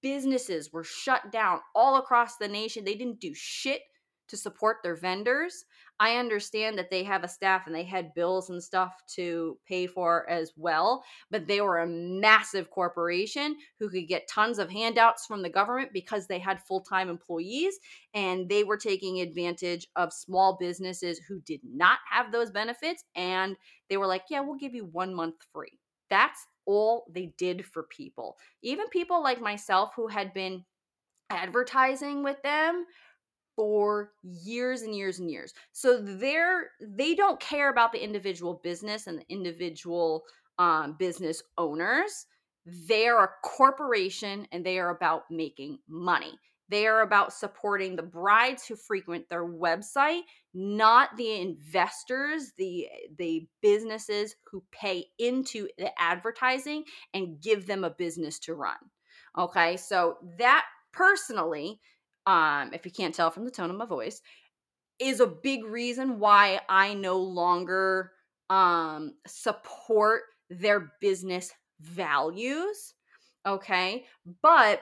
businesses 0.01 0.73
were 0.73 0.83
shut 0.83 1.31
down 1.31 1.59
all 1.75 1.97
across 1.97 2.37
the 2.37 2.47
nation. 2.47 2.83
They 2.83 2.95
didn't 2.95 3.21
do 3.21 3.33
shit 3.35 3.81
to 4.27 4.37
support 4.37 4.77
their 4.83 4.95
vendors. 4.95 5.65
I 5.99 6.17
understand 6.17 6.77
that 6.77 6.89
they 6.89 7.03
have 7.03 7.23
a 7.23 7.27
staff 7.27 7.67
and 7.67 7.75
they 7.75 7.83
had 7.83 8.13
bills 8.13 8.49
and 8.49 8.61
stuff 8.61 8.93
to 9.15 9.57
pay 9.67 9.87
for 9.87 10.29
as 10.29 10.51
well, 10.55 11.03
but 11.29 11.47
they 11.47 11.61
were 11.61 11.79
a 11.79 11.87
massive 11.87 12.69
corporation 12.71 13.55
who 13.79 13.89
could 13.89 14.07
get 14.07 14.27
tons 14.27 14.59
of 14.59 14.69
handouts 14.69 15.25
from 15.25 15.41
the 15.41 15.49
government 15.49 15.91
because 15.93 16.27
they 16.27 16.39
had 16.39 16.61
full 16.63 16.81
time 16.81 17.09
employees 17.09 17.75
and 18.13 18.49
they 18.49 18.63
were 18.63 18.77
taking 18.77 19.21
advantage 19.21 19.87
of 19.95 20.11
small 20.11 20.57
businesses 20.59 21.19
who 21.27 21.39
did 21.41 21.61
not 21.63 21.99
have 22.09 22.31
those 22.31 22.51
benefits. 22.51 23.03
And 23.15 23.55
they 23.89 23.97
were 23.97 24.07
like, 24.07 24.23
yeah, 24.29 24.39
we'll 24.39 24.57
give 24.57 24.73
you 24.73 24.85
one 24.85 25.13
month 25.13 25.35
free. 25.53 25.79
That's 26.09 26.45
all 26.65 27.05
they 27.09 27.33
did 27.37 27.65
for 27.65 27.83
people. 27.83 28.37
Even 28.61 28.87
people 28.89 29.21
like 29.21 29.41
myself 29.41 29.91
who 29.95 30.07
had 30.07 30.33
been 30.33 30.63
advertising 31.29 32.23
with 32.23 32.41
them 32.43 32.85
for 33.55 34.11
years 34.23 34.81
and 34.81 34.95
years 34.95 35.19
and 35.19 35.29
years. 35.29 35.53
So 35.71 35.99
they're 36.01 36.71
they 36.81 37.15
don't 37.15 37.39
care 37.39 37.69
about 37.69 37.91
the 37.91 38.03
individual 38.03 38.61
business 38.63 39.07
and 39.07 39.19
the 39.19 39.25
individual 39.29 40.23
um, 40.59 40.95
business 40.97 41.41
owners. 41.57 42.25
They 42.65 43.07
are 43.07 43.23
a 43.25 43.47
corporation 43.47 44.47
and 44.51 44.65
they 44.65 44.79
are 44.79 44.95
about 44.95 45.23
making 45.29 45.79
money. 45.87 46.39
They 46.69 46.87
are 46.87 47.01
about 47.01 47.33
supporting 47.33 47.95
the 47.95 48.03
brides 48.03 48.65
who 48.65 48.75
frequent 48.75 49.29
their 49.29 49.45
website, 49.45 50.21
not 50.53 51.09
the 51.17 51.39
investors, 51.41 52.53
the 52.57 52.87
the 53.17 53.47
businesses 53.61 54.35
who 54.49 54.63
pay 54.71 55.05
into 55.19 55.67
the 55.77 55.91
advertising 56.01 56.85
and 57.13 57.39
give 57.41 57.67
them 57.67 57.83
a 57.83 57.89
business 57.91 58.39
to 58.39 58.55
run. 58.55 58.77
Okay? 59.37 59.77
So 59.77 60.17
that 60.37 60.65
personally 60.93 61.79
um, 62.25 62.71
if 62.73 62.85
you 62.85 62.91
can't 62.91 63.13
tell 63.13 63.31
from 63.31 63.45
the 63.45 63.51
tone 63.51 63.69
of 63.69 63.75
my 63.75 63.85
voice, 63.85 64.21
is 64.99 65.19
a 65.19 65.27
big 65.27 65.65
reason 65.65 66.19
why 66.19 66.59
I 66.69 66.93
no 66.93 67.17
longer 67.17 68.11
um, 68.49 69.15
support 69.27 70.23
their 70.49 70.93
business 71.01 71.51
values. 71.81 72.93
Okay. 73.45 74.05
But 74.41 74.81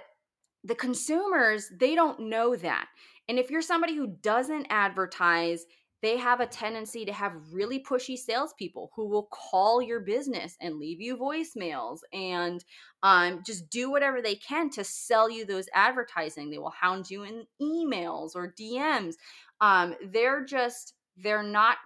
the 0.63 0.75
consumers, 0.75 1.67
they 1.79 1.95
don't 1.95 2.29
know 2.29 2.55
that. 2.55 2.87
And 3.27 3.39
if 3.39 3.49
you're 3.49 3.61
somebody 3.61 3.95
who 3.95 4.07
doesn't 4.07 4.67
advertise 4.69 5.65
they 6.01 6.17
have 6.17 6.39
a 6.39 6.47
tendency 6.47 7.05
to 7.05 7.13
have 7.13 7.33
really 7.51 7.81
pushy 7.81 8.17
salespeople 8.17 8.91
who 8.95 9.07
will 9.07 9.27
call 9.31 9.81
your 9.81 9.99
business 9.99 10.57
and 10.59 10.79
leave 10.79 10.99
you 10.99 11.15
voicemails 11.15 11.99
and 12.11 12.65
um, 13.03 13.41
just 13.45 13.69
do 13.69 13.91
whatever 13.91 14.21
they 14.21 14.35
can 14.35 14.69
to 14.71 14.83
sell 14.83 15.29
you 15.29 15.45
those 15.45 15.67
advertising. 15.73 16.49
They 16.49 16.57
will 16.57 16.71
hound 16.71 17.09
you 17.09 17.23
in 17.23 17.45
emails 17.61 18.35
or 18.35 18.53
DMs. 18.59 19.15
Um, 19.59 19.95
they're 20.03 20.43
just, 20.43 20.93
they're 21.17 21.43
not 21.43 21.77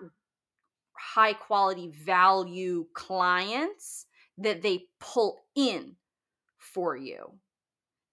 high 0.94 1.34
quality 1.34 1.92
value 1.92 2.86
clients 2.94 4.06
that 4.38 4.62
they 4.62 4.86
pull 5.00 5.42
in 5.56 5.96
for 6.58 6.96
you. 6.96 7.34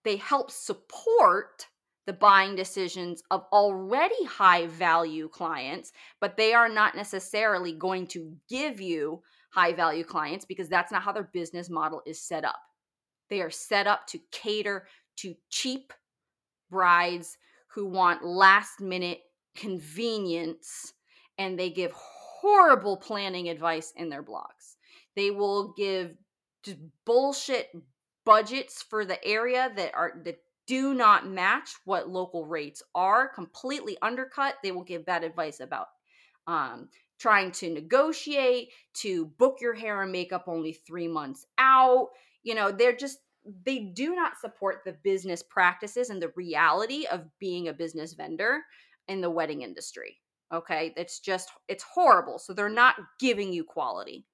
They 0.04 0.16
help 0.16 0.50
support 0.50 1.68
the 2.06 2.12
buying 2.12 2.56
decisions 2.56 3.22
of 3.30 3.44
already 3.52 4.24
high 4.24 4.66
value 4.66 5.28
clients, 5.28 5.92
but 6.20 6.36
they 6.36 6.52
are 6.52 6.68
not 6.68 6.96
necessarily 6.96 7.72
going 7.72 8.06
to 8.08 8.34
give 8.48 8.80
you 8.80 9.22
high 9.50 9.72
value 9.72 10.04
clients 10.04 10.44
because 10.44 10.68
that's 10.68 10.90
not 10.90 11.02
how 11.02 11.12
their 11.12 11.30
business 11.32 11.70
model 11.70 12.02
is 12.06 12.20
set 12.20 12.44
up. 12.44 12.58
They 13.30 13.40
are 13.40 13.50
set 13.50 13.86
up 13.86 14.06
to 14.08 14.18
cater 14.30 14.86
to 15.18 15.34
cheap 15.50 15.92
brides 16.70 17.38
who 17.68 17.86
want 17.86 18.24
last 18.24 18.80
minute 18.80 19.20
convenience 19.54 20.94
and 21.38 21.58
they 21.58 21.70
give 21.70 21.92
horrible 21.92 22.96
planning 22.96 23.48
advice 23.48 23.92
in 23.96 24.08
their 24.08 24.22
blogs. 24.22 24.76
They 25.14 25.30
will 25.30 25.72
give 25.76 26.14
bullshit 27.04 27.68
budgets 28.24 28.82
for 28.82 29.04
the 29.04 29.22
area 29.24 29.70
that 29.76 29.94
are 29.94 30.12
that 30.24 30.38
do 30.66 30.94
not 30.94 31.28
match 31.28 31.70
what 31.84 32.08
local 32.08 32.46
rates 32.46 32.82
are, 32.94 33.28
completely 33.28 33.96
undercut. 34.02 34.56
They 34.62 34.72
will 34.72 34.84
give 34.84 35.04
bad 35.04 35.24
advice 35.24 35.60
about 35.60 35.88
um, 36.46 36.88
trying 37.18 37.52
to 37.52 37.70
negotiate, 37.70 38.70
to 38.94 39.26
book 39.38 39.58
your 39.60 39.74
hair 39.74 40.02
and 40.02 40.12
makeup 40.12 40.44
only 40.46 40.72
three 40.72 41.08
months 41.08 41.46
out. 41.58 42.08
You 42.42 42.54
know, 42.54 42.72
they're 42.72 42.96
just, 42.96 43.18
they 43.64 43.78
do 43.78 44.14
not 44.14 44.38
support 44.40 44.82
the 44.84 44.96
business 45.04 45.42
practices 45.42 46.10
and 46.10 46.20
the 46.20 46.32
reality 46.36 47.06
of 47.10 47.26
being 47.38 47.68
a 47.68 47.72
business 47.72 48.12
vendor 48.14 48.60
in 49.08 49.20
the 49.20 49.30
wedding 49.30 49.62
industry. 49.62 50.18
Okay. 50.52 50.92
It's 50.96 51.20
just, 51.20 51.50
it's 51.68 51.84
horrible. 51.84 52.38
So 52.38 52.52
they're 52.52 52.68
not 52.68 52.96
giving 53.18 53.52
you 53.52 53.64
quality 53.64 54.26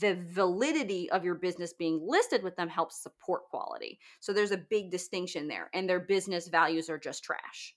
the 0.00 0.18
validity 0.28 1.10
of 1.10 1.24
your 1.24 1.34
business 1.34 1.72
being 1.72 2.00
listed 2.02 2.42
with 2.42 2.56
them 2.56 2.68
helps 2.68 3.02
support 3.02 3.48
quality. 3.48 3.98
So 4.20 4.32
there's 4.32 4.52
a 4.52 4.58
big 4.58 4.90
distinction 4.90 5.48
there, 5.48 5.70
and 5.72 5.88
their 5.88 6.00
business 6.00 6.48
values 6.48 6.88
are 6.88 6.98
just 6.98 7.24
trash. 7.24 7.74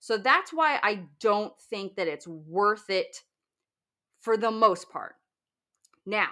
So 0.00 0.18
that's 0.18 0.52
why 0.52 0.78
I 0.82 1.04
don't 1.20 1.58
think 1.70 1.96
that 1.96 2.08
it's 2.08 2.28
worth 2.28 2.90
it 2.90 3.22
for 4.20 4.36
the 4.36 4.50
most 4.50 4.90
part. 4.90 5.14
Now, 6.06 6.28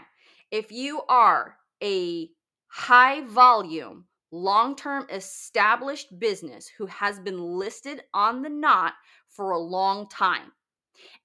if 0.51 0.71
you 0.71 1.03
are 1.09 1.57
a 1.83 2.29
high 2.67 3.23
volume, 3.23 4.07
long 4.31 4.77
term 4.77 5.07
established 5.11 6.19
business 6.19 6.69
who 6.69 6.87
has 6.87 7.19
been 7.19 7.39
listed 7.39 8.03
on 8.13 8.43
the 8.43 8.51
knot 8.51 8.95
for 9.29 9.53
a 9.53 9.59
long 9.59 10.09
time, 10.09 10.53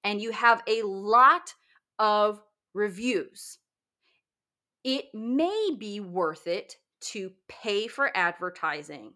and 0.04 0.20
you 0.20 0.30
have 0.32 0.62
a 0.66 0.82
lot 0.82 1.54
of 1.98 2.40
reviews, 2.74 3.57
it 4.88 5.14
may 5.14 5.68
be 5.78 6.00
worth 6.00 6.46
it 6.46 6.76
to 6.98 7.30
pay 7.46 7.86
for 7.86 8.10
advertising 8.16 9.12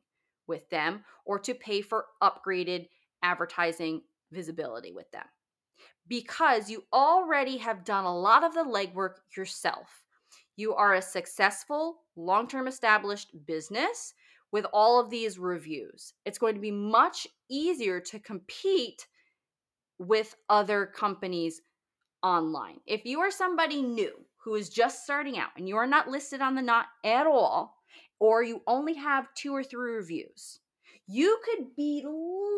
with 0.47 0.69
them 0.69 1.03
or 1.25 1.39
to 1.39 1.55
pay 1.55 1.81
for 1.81 2.05
upgraded 2.23 2.89
advertising 3.23 4.03
visibility 4.31 4.93
with 4.93 5.11
them 5.13 5.25
because 6.09 6.69
you 6.69 6.85
already 6.93 7.57
have 7.57 7.87
done 7.87 8.05
a 8.05 8.19
lot 8.19 8.45
of 8.45 8.53
the 8.53 8.63
legwork 8.63 9.15
yourself. 9.35 10.05
You 10.57 10.75
are 10.75 10.93
a 10.93 11.01
successful, 11.01 12.03
long 12.17 12.49
term 12.49 12.69
established 12.69 13.31
business 13.47 14.13
with 14.51 14.67
all 14.75 15.01
of 15.01 15.09
these 15.09 15.39
reviews. 15.39 16.13
It's 16.27 16.39
going 16.39 16.55
to 16.55 16.61
be 16.61 16.71
much 16.71 17.27
easier 17.49 17.99
to 17.99 18.19
compete 18.19 19.07
with 19.99 20.37
other 20.51 20.85
companies 20.85 21.63
online. 22.23 22.81
If 22.87 23.07
you 23.07 23.21
are 23.21 23.31
somebody 23.31 23.81
new 23.81 24.13
who 24.45 24.55
is 24.55 24.69
just 24.69 25.05
starting 25.05 25.39
out 25.39 25.51
and 25.57 25.69
you 25.69 25.77
are 25.77 25.87
not 25.87 26.09
listed 26.09 26.41
on 26.41 26.55
the 26.55 26.63
knot 26.63 26.87
at 27.05 27.27
all, 27.27 27.77
or 28.19 28.43
you 28.43 28.63
only 28.67 28.95
have 28.95 29.33
two 29.35 29.55
or 29.55 29.63
three 29.63 29.93
reviews, 29.93 30.61
you 31.07 31.39
could 31.45 31.75
be 31.77 32.05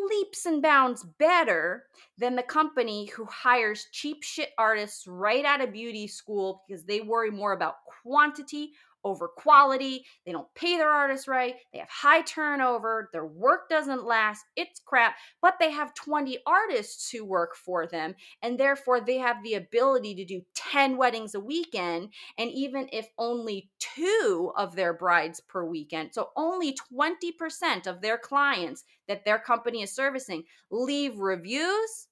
leaps 0.09 0.45
and 0.45 0.61
bounds 0.61 1.03
better 1.19 1.85
than 2.17 2.35
the 2.35 2.43
company 2.43 3.05
who 3.07 3.25
hires 3.25 3.87
cheap 3.91 4.23
shit 4.23 4.49
artists 4.57 5.07
right 5.07 5.45
out 5.45 5.61
of 5.61 5.73
beauty 5.73 6.07
school 6.07 6.63
because 6.67 6.83
they 6.85 7.01
worry 7.01 7.31
more 7.31 7.53
about 7.53 7.83
quantity 8.03 8.71
over 9.05 9.29
quality. 9.29 10.03
They 10.25 10.33
don't 10.33 10.53
pay 10.55 10.77
their 10.77 10.89
artists 10.89 11.27
right. 11.27 11.55
They 11.71 11.79
have 11.79 11.89
high 11.89 12.23
turnover. 12.23 13.09
Their 13.13 13.25
work 13.25 13.69
doesn't 13.69 14.03
last. 14.03 14.43
It's 14.57 14.81
crap. 14.83 15.15
But 15.41 15.55
they 15.59 15.71
have 15.71 15.93
20 15.93 16.39
artists 16.45 17.09
who 17.09 17.23
work 17.23 17.55
for 17.55 17.87
them. 17.87 18.15
And 18.41 18.59
therefore, 18.59 18.99
they 18.99 19.19
have 19.19 19.43
the 19.43 19.53
ability 19.53 20.15
to 20.15 20.25
do 20.25 20.41
10 20.55 20.97
weddings 20.97 21.35
a 21.35 21.39
weekend. 21.39 22.09
And 22.37 22.51
even 22.51 22.89
if 22.91 23.07
only 23.17 23.69
two 23.79 24.51
of 24.57 24.75
their 24.75 24.93
brides 24.93 25.39
per 25.39 25.63
weekend, 25.63 26.13
so 26.13 26.31
only 26.35 26.75
20% 26.91 27.87
of 27.87 28.01
their 28.01 28.17
clients 28.17 28.83
that 29.07 29.23
their 29.23 29.39
company 29.39 29.83
is 29.83 29.95
servicing 29.95 30.43
leave 30.71 31.19
reviews 31.19 32.07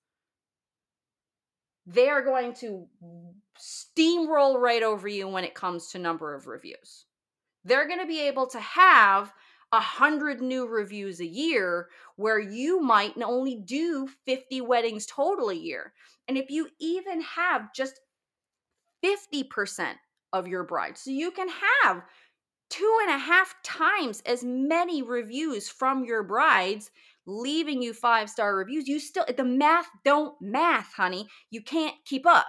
they 1.85 2.09
are 2.09 2.21
going 2.21 2.53
to 2.53 2.87
steamroll 3.59 4.59
right 4.59 4.83
over 4.83 5.07
you 5.07 5.27
when 5.27 5.43
it 5.43 5.55
comes 5.55 5.89
to 5.89 5.99
number 5.99 6.33
of 6.33 6.47
reviews. 6.47 7.05
They're 7.63 7.87
going 7.87 7.99
to 7.99 8.05
be 8.05 8.21
able 8.21 8.47
to 8.47 8.59
have 8.59 9.33
a 9.71 9.79
hundred 9.79 10.41
new 10.41 10.67
reviews 10.67 11.19
a 11.19 11.25
year 11.25 11.89
where 12.15 12.39
you 12.39 12.79
might 12.79 13.13
only 13.21 13.55
do 13.55 14.07
50 14.25 14.61
weddings 14.61 15.05
total 15.07 15.49
a 15.49 15.55
year. 15.55 15.93
And 16.27 16.37
if 16.37 16.49
you 16.49 16.69
even 16.79 17.21
have 17.21 17.73
just 17.73 17.99
50% 19.03 19.95
of 20.31 20.47
your 20.47 20.63
brides, 20.63 21.01
so 21.01 21.11
you 21.11 21.31
can 21.31 21.47
have 21.73 22.03
two 22.69 22.99
and 23.03 23.15
a 23.15 23.17
half 23.17 23.55
times 23.63 24.21
as 24.25 24.43
many 24.43 25.01
reviews 25.01 25.69
from 25.69 26.05
your 26.05 26.23
brides 26.23 26.91
leaving 27.25 27.81
you 27.81 27.93
five 27.93 28.29
star 28.29 28.55
reviews, 28.55 28.87
you 28.87 28.99
still, 28.99 29.25
the 29.35 29.43
math 29.43 29.87
don't 30.03 30.35
math, 30.41 30.93
honey. 30.93 31.27
You 31.49 31.61
can't 31.61 31.95
keep 32.05 32.25
up. 32.25 32.47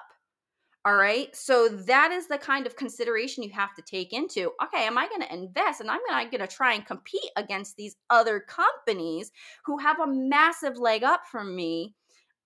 All 0.86 0.96
right. 0.96 1.34
So 1.34 1.68
that 1.68 2.12
is 2.12 2.26
the 2.26 2.36
kind 2.36 2.66
of 2.66 2.76
consideration 2.76 3.42
you 3.42 3.50
have 3.52 3.74
to 3.74 3.82
take 3.82 4.12
into. 4.12 4.52
Okay, 4.62 4.86
am 4.86 4.98
I 4.98 5.08
going 5.08 5.22
to 5.22 5.32
invest 5.32 5.80
and 5.80 5.90
I'm 5.90 6.00
going 6.30 6.40
to 6.40 6.46
try 6.46 6.74
and 6.74 6.84
compete 6.84 7.30
against 7.36 7.76
these 7.76 7.96
other 8.10 8.38
companies 8.40 9.32
who 9.64 9.78
have 9.78 9.98
a 9.98 10.06
massive 10.06 10.76
leg 10.76 11.02
up 11.02 11.22
from 11.30 11.56
me 11.56 11.94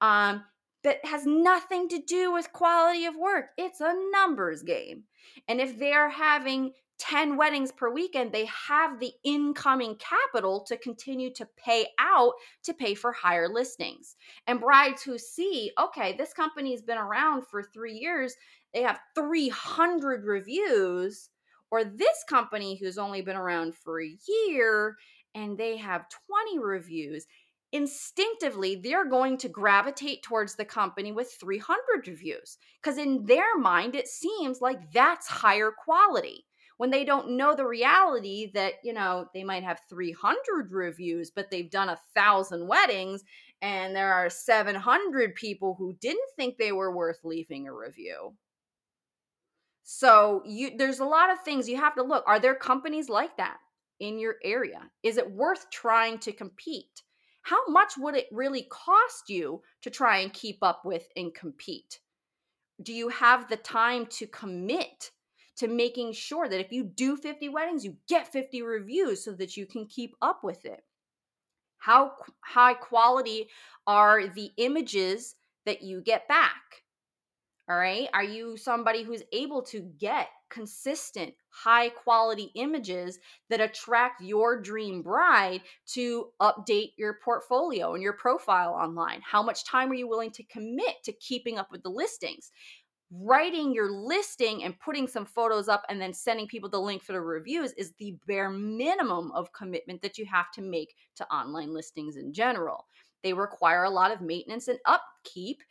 um, 0.00 0.44
that 0.84 1.04
has 1.04 1.26
nothing 1.26 1.88
to 1.88 2.00
do 2.06 2.32
with 2.32 2.52
quality 2.52 3.06
of 3.06 3.16
work. 3.16 3.46
It's 3.58 3.80
a 3.80 3.94
numbers 4.12 4.62
game. 4.62 5.02
And 5.48 5.60
if 5.60 5.76
they're 5.76 6.08
having 6.08 6.72
10 6.98 7.36
weddings 7.36 7.72
per 7.72 7.90
weekend, 7.90 8.32
they 8.32 8.46
have 8.46 8.98
the 8.98 9.12
incoming 9.24 9.96
capital 9.96 10.64
to 10.64 10.76
continue 10.76 11.32
to 11.34 11.48
pay 11.56 11.86
out 11.98 12.32
to 12.64 12.74
pay 12.74 12.94
for 12.94 13.12
higher 13.12 13.48
listings. 13.48 14.16
And 14.46 14.60
brides 14.60 15.02
who 15.02 15.18
see, 15.18 15.72
okay, 15.78 16.16
this 16.16 16.32
company's 16.32 16.82
been 16.82 16.98
around 16.98 17.46
for 17.46 17.62
three 17.62 17.94
years, 17.94 18.34
they 18.74 18.82
have 18.82 19.00
300 19.14 20.24
reviews, 20.24 21.30
or 21.70 21.84
this 21.84 22.24
company 22.28 22.76
who's 22.76 22.98
only 22.98 23.22
been 23.22 23.36
around 23.36 23.74
for 23.74 24.00
a 24.00 24.16
year 24.26 24.96
and 25.34 25.58
they 25.58 25.76
have 25.76 26.06
20 26.26 26.58
reviews. 26.58 27.26
Instinctively, 27.72 28.76
they're 28.76 29.08
going 29.08 29.36
to 29.38 29.48
gravitate 29.48 30.22
towards 30.22 30.54
the 30.54 30.64
company 30.64 31.12
with 31.12 31.36
300 31.38 32.08
reviews 32.08 32.56
because, 32.82 32.96
in 32.96 33.26
their 33.26 33.58
mind, 33.58 33.94
it 33.94 34.08
seems 34.08 34.62
like 34.62 34.90
that's 34.92 35.28
higher 35.28 35.70
quality 35.70 36.46
when 36.78 36.90
they 36.90 37.04
don't 37.04 37.36
know 37.36 37.54
the 37.54 37.66
reality 37.66 38.50
that, 38.54 38.74
you 38.82 38.92
know, 38.92 39.26
they 39.34 39.44
might 39.44 39.64
have 39.64 39.80
300 39.90 40.70
reviews, 40.70 41.30
but 41.30 41.50
they've 41.50 41.70
done 41.70 41.90
a 41.90 42.00
thousand 42.14 42.66
weddings 42.66 43.22
and 43.60 43.94
there 43.94 44.14
are 44.14 44.30
700 44.30 45.34
people 45.34 45.74
who 45.76 45.92
didn't 46.00 46.30
think 46.36 46.56
they 46.56 46.72
were 46.72 46.94
worth 46.94 47.18
leaving 47.24 47.66
a 47.66 47.74
review. 47.74 48.34
So 49.82 50.42
you 50.46 50.76
there's 50.76 51.00
a 51.00 51.04
lot 51.04 51.30
of 51.30 51.40
things 51.40 51.68
you 51.68 51.78
have 51.78 51.94
to 51.96 52.02
look. 52.02 52.22
Are 52.26 52.38
there 52.38 52.54
companies 52.54 53.08
like 53.08 53.36
that 53.38 53.56
in 53.98 54.18
your 54.18 54.36
area? 54.44 54.82
Is 55.02 55.16
it 55.16 55.30
worth 55.30 55.70
trying 55.70 56.18
to 56.18 56.32
compete? 56.32 57.02
How 57.42 57.66
much 57.68 57.94
would 57.96 58.14
it 58.14 58.28
really 58.30 58.68
cost 58.70 59.28
you 59.28 59.62
to 59.82 59.90
try 59.90 60.18
and 60.18 60.32
keep 60.32 60.58
up 60.62 60.82
with 60.84 61.08
and 61.16 61.34
compete? 61.34 62.00
Do 62.80 62.92
you 62.92 63.08
have 63.08 63.48
the 63.48 63.56
time 63.56 64.06
to 64.10 64.26
commit 64.26 65.10
to 65.58 65.68
making 65.68 66.12
sure 66.12 66.48
that 66.48 66.60
if 66.60 66.72
you 66.72 66.84
do 66.84 67.16
50 67.16 67.48
weddings, 67.48 67.84
you 67.84 67.96
get 68.08 68.32
50 68.32 68.62
reviews 68.62 69.24
so 69.24 69.32
that 69.32 69.56
you 69.56 69.66
can 69.66 69.86
keep 69.86 70.14
up 70.22 70.42
with 70.42 70.64
it. 70.64 70.82
How 71.78 72.12
high 72.40 72.74
quality 72.74 73.48
are 73.86 74.26
the 74.26 74.50
images 74.56 75.36
that 75.64 75.82
you 75.82 76.00
get 76.00 76.26
back? 76.28 76.84
All 77.68 77.76
right. 77.76 78.08
Are 78.14 78.24
you 78.24 78.56
somebody 78.56 79.02
who's 79.02 79.22
able 79.30 79.62
to 79.64 79.80
get 79.80 80.28
consistent, 80.48 81.34
high 81.50 81.90
quality 81.90 82.50
images 82.54 83.18
that 83.50 83.60
attract 83.60 84.22
your 84.22 84.58
dream 84.58 85.02
bride 85.02 85.60
to 85.88 86.28
update 86.40 86.92
your 86.96 87.18
portfolio 87.22 87.92
and 87.92 88.02
your 88.02 88.14
profile 88.14 88.72
online? 88.72 89.20
How 89.22 89.42
much 89.42 89.66
time 89.66 89.90
are 89.90 89.94
you 89.94 90.08
willing 90.08 90.30
to 90.32 90.44
commit 90.44 90.96
to 91.04 91.12
keeping 91.12 91.58
up 91.58 91.70
with 91.70 91.82
the 91.82 91.90
listings? 91.90 92.50
Writing 93.10 93.72
your 93.72 93.90
listing 93.90 94.64
and 94.64 94.78
putting 94.80 95.08
some 95.08 95.24
photos 95.24 95.68
up 95.68 95.82
and 95.88 96.00
then 96.00 96.12
sending 96.12 96.46
people 96.46 96.68
the 96.68 96.78
link 96.78 97.02
for 97.02 97.12
the 97.12 97.20
reviews 97.20 97.72
is 97.72 97.92
the 97.98 98.16
bare 98.26 98.50
minimum 98.50 99.32
of 99.32 99.52
commitment 99.52 100.02
that 100.02 100.18
you 100.18 100.26
have 100.26 100.50
to 100.52 100.60
make 100.60 100.94
to 101.16 101.26
online 101.32 101.72
listings 101.72 102.16
in 102.16 102.32
general. 102.32 102.86
They 103.22 103.32
require 103.32 103.84
a 103.84 103.90
lot 103.90 104.12
of 104.12 104.20
maintenance 104.20 104.68
and 104.68 104.78
upkeep 104.84 105.62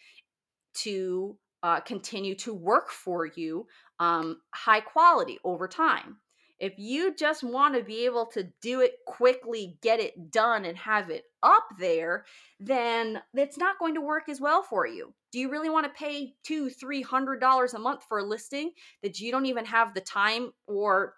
to 0.75 1.37
uh, 1.63 1.79
continue 1.81 2.35
to 2.35 2.53
work 2.53 2.89
for 2.89 3.25
you 3.25 3.67
um, 3.99 4.41
high 4.53 4.81
quality 4.81 5.39
over 5.43 5.67
time. 5.67 6.17
If 6.59 6.73
you 6.77 7.13
just 7.15 7.43
want 7.43 7.75
to 7.75 7.83
be 7.83 8.05
able 8.05 8.25
to 8.27 8.47
do 8.61 8.81
it 8.81 8.93
quickly, 9.05 9.77
get 9.81 9.99
it 9.99 10.31
done, 10.31 10.65
and 10.65 10.77
have 10.77 11.09
it 11.09 11.23
up 11.43 11.67
there, 11.79 12.25
then 12.59 13.21
it's 13.33 13.57
not 13.57 13.77
going 13.77 13.93
to 13.93 14.01
work 14.01 14.27
as 14.27 14.41
well 14.41 14.63
for 14.63 14.87
you. 14.87 15.13
Do 15.31 15.39
you 15.39 15.51
really 15.51 15.69
want 15.69 15.85
to 15.85 15.99
pay 15.99 16.33
two, 16.43 16.69
three 16.69 17.01
hundred 17.01 17.39
dollars 17.39 17.73
a 17.73 17.79
month 17.79 18.03
for 18.07 18.19
a 18.19 18.23
listing 18.23 18.71
that 19.03 19.19
you 19.19 19.31
don't 19.31 19.45
even 19.45 19.65
have 19.65 19.93
the 19.93 20.01
time 20.01 20.51
or 20.67 21.13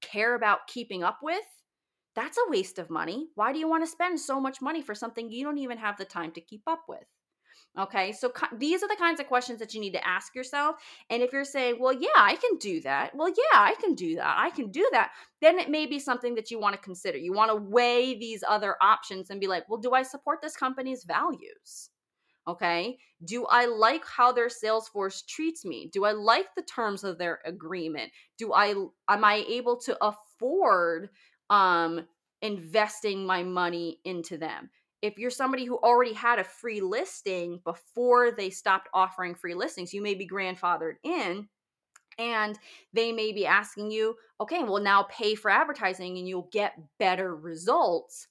care 0.00 0.34
about 0.34 0.66
keeping 0.66 1.04
up 1.04 1.20
with? 1.22 1.38
That's 2.14 2.38
a 2.38 2.50
waste 2.50 2.78
of 2.78 2.90
money. 2.90 3.28
Why 3.36 3.52
do 3.52 3.58
you 3.58 3.68
want 3.68 3.84
to 3.84 3.90
spend 3.90 4.20
so 4.20 4.40
much 4.40 4.60
money 4.60 4.82
for 4.82 4.94
something 4.94 5.30
you 5.30 5.44
don't 5.44 5.58
even 5.58 5.78
have 5.78 5.96
the 5.96 6.04
time 6.04 6.32
to 6.32 6.40
keep 6.40 6.62
up 6.66 6.82
with? 6.88 7.04
Okay, 7.78 8.12
so 8.12 8.30
these 8.58 8.82
are 8.82 8.88
the 8.88 8.96
kinds 8.96 9.18
of 9.18 9.28
questions 9.28 9.58
that 9.58 9.72
you 9.72 9.80
need 9.80 9.94
to 9.94 10.06
ask 10.06 10.34
yourself. 10.34 10.76
And 11.08 11.22
if 11.22 11.32
you're 11.32 11.42
saying, 11.42 11.78
well, 11.80 11.94
yeah, 11.94 12.08
I 12.16 12.36
can 12.36 12.58
do 12.58 12.82
that. 12.82 13.14
Well, 13.14 13.30
yeah, 13.30 13.60
I 13.60 13.74
can 13.80 13.94
do 13.94 14.16
that. 14.16 14.36
I 14.38 14.50
can 14.50 14.70
do 14.70 14.86
that. 14.92 15.12
Then 15.40 15.58
it 15.58 15.70
may 15.70 15.86
be 15.86 15.98
something 15.98 16.34
that 16.34 16.50
you 16.50 16.60
want 16.60 16.74
to 16.74 16.82
consider. 16.82 17.16
You 17.16 17.32
want 17.32 17.50
to 17.50 17.56
weigh 17.56 18.18
these 18.18 18.44
other 18.46 18.76
options 18.82 19.30
and 19.30 19.40
be 19.40 19.46
like, 19.46 19.66
well, 19.70 19.80
do 19.80 19.92
I 19.92 20.02
support 20.02 20.40
this 20.42 20.54
company's 20.54 21.04
values? 21.04 21.88
Okay. 22.46 22.98
Do 23.24 23.46
I 23.46 23.66
like 23.66 24.04
how 24.04 24.32
their 24.32 24.50
sales 24.50 24.88
force 24.88 25.22
treats 25.22 25.64
me? 25.64 25.88
Do 25.92 26.04
I 26.04 26.12
like 26.12 26.54
the 26.54 26.62
terms 26.62 27.04
of 27.04 27.16
their 27.16 27.38
agreement? 27.46 28.10
Do 28.36 28.52
I 28.52 28.74
am 29.08 29.24
I 29.24 29.46
able 29.48 29.78
to 29.82 29.96
afford 30.04 31.08
um 31.48 32.06
investing 32.42 33.24
my 33.24 33.44
money 33.44 34.00
into 34.04 34.36
them? 34.36 34.70
If 35.02 35.18
you're 35.18 35.30
somebody 35.30 35.64
who 35.64 35.76
already 35.78 36.12
had 36.12 36.38
a 36.38 36.44
free 36.44 36.80
listing 36.80 37.60
before 37.64 38.30
they 38.30 38.50
stopped 38.50 38.88
offering 38.94 39.34
free 39.34 39.54
listings, 39.54 39.92
you 39.92 40.00
may 40.00 40.14
be 40.14 40.28
grandfathered 40.28 40.94
in 41.02 41.48
and 42.18 42.58
they 42.92 43.10
may 43.10 43.32
be 43.32 43.44
asking 43.44 43.90
you, 43.90 44.14
okay, 44.40 44.62
well, 44.62 44.82
now 44.82 45.02
pay 45.04 45.34
for 45.34 45.50
advertising 45.50 46.18
and 46.18 46.28
you'll 46.28 46.48
get 46.52 46.78
better 46.98 47.34
results. 47.34 48.28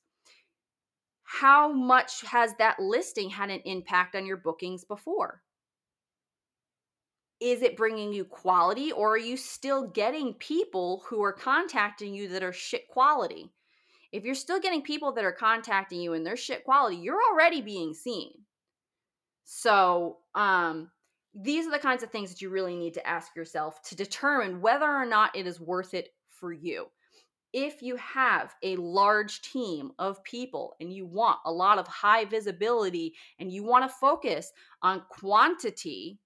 How 1.23 1.71
much 1.71 2.21
has 2.21 2.55
that 2.57 2.79
listing 2.79 3.29
had 3.29 3.49
an 3.49 3.61
impact 3.65 4.15
on 4.15 4.25
your 4.25 4.37
bookings 4.37 4.85
before? 4.85 5.41
Is 7.41 7.63
it 7.63 7.75
bringing 7.75 8.13
you 8.13 8.23
quality 8.23 8.91
or 8.91 9.13
are 9.13 9.17
you 9.17 9.35
still 9.35 9.87
getting 9.87 10.35
people 10.35 11.03
who 11.07 11.23
are 11.23 11.33
contacting 11.33 12.13
you 12.13 12.29
that 12.29 12.43
are 12.43 12.53
shit 12.53 12.87
quality? 12.87 13.51
If 14.11 14.23
you're 14.23 14.35
still 14.35 14.59
getting 14.59 14.81
people 14.81 15.13
that 15.13 15.23
are 15.23 15.31
contacting 15.31 16.01
you 16.01 16.13
and 16.13 16.25
their 16.25 16.35
shit 16.35 16.63
quality, 16.63 16.97
you're 16.97 17.21
already 17.31 17.61
being 17.61 17.93
seen. 17.93 18.31
So, 19.43 20.17
um, 20.35 20.91
these 21.33 21.65
are 21.65 21.71
the 21.71 21.79
kinds 21.79 22.03
of 22.03 22.09
things 22.09 22.29
that 22.29 22.41
you 22.41 22.49
really 22.49 22.75
need 22.75 22.93
to 22.95 23.07
ask 23.07 23.35
yourself 23.35 23.81
to 23.83 23.95
determine 23.95 24.61
whether 24.61 24.85
or 24.85 25.05
not 25.05 25.35
it 25.35 25.47
is 25.47 25.61
worth 25.61 25.93
it 25.93 26.09
for 26.29 26.51
you. 26.51 26.87
If 27.53 27.81
you 27.81 27.95
have 27.97 28.53
a 28.63 28.75
large 28.77 29.41
team 29.41 29.91
of 29.99 30.23
people 30.23 30.75
and 30.79 30.91
you 30.91 31.05
want 31.05 31.39
a 31.45 31.51
lot 31.51 31.77
of 31.77 31.87
high 31.87 32.25
visibility 32.25 33.13
and 33.39 33.51
you 33.51 33.63
want 33.63 33.89
to 33.89 33.95
focus 33.95 34.51
on 34.81 35.03
quantity 35.09 36.19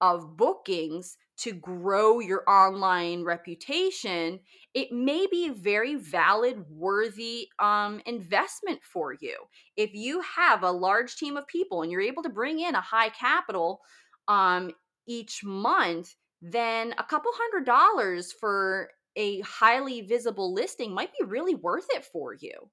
of 0.00 0.36
bookings 0.36 1.16
to 1.38 1.52
grow 1.52 2.20
your 2.20 2.48
online 2.48 3.24
reputation, 3.24 4.40
it 4.74 4.92
may 4.92 5.26
be 5.30 5.48
a 5.48 5.52
very 5.52 5.94
valid, 5.94 6.64
worthy 6.70 7.48
um, 7.58 8.00
investment 8.06 8.82
for 8.82 9.14
you. 9.20 9.36
If 9.76 9.94
you 9.94 10.20
have 10.22 10.62
a 10.62 10.70
large 10.70 11.16
team 11.16 11.36
of 11.36 11.46
people 11.46 11.82
and 11.82 11.90
you're 11.92 12.00
able 12.00 12.22
to 12.24 12.28
bring 12.28 12.60
in 12.60 12.74
a 12.74 12.80
high 12.80 13.10
capital 13.10 13.80
um, 14.28 14.72
each 15.06 15.42
month, 15.44 16.14
then 16.42 16.94
a 16.98 17.04
couple 17.04 17.30
hundred 17.34 17.64
dollars 17.64 18.32
for 18.32 18.90
a 19.16 19.40
highly 19.40 20.02
visible 20.02 20.52
listing 20.52 20.92
might 20.92 21.10
be 21.18 21.24
really 21.24 21.54
worth 21.54 21.86
it 21.90 22.04
for 22.04 22.34
you. 22.34 22.70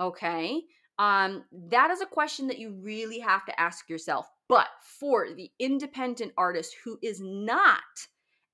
Okay. 0.00 0.62
Um, 1.02 1.42
that 1.70 1.90
is 1.90 2.00
a 2.00 2.06
question 2.06 2.46
that 2.46 2.60
you 2.60 2.70
really 2.80 3.18
have 3.18 3.44
to 3.46 3.60
ask 3.60 3.90
yourself. 3.90 4.28
But 4.48 4.68
for 5.00 5.34
the 5.34 5.50
independent 5.58 6.32
artist 6.38 6.76
who 6.84 6.96
is 7.02 7.20
not 7.20 7.80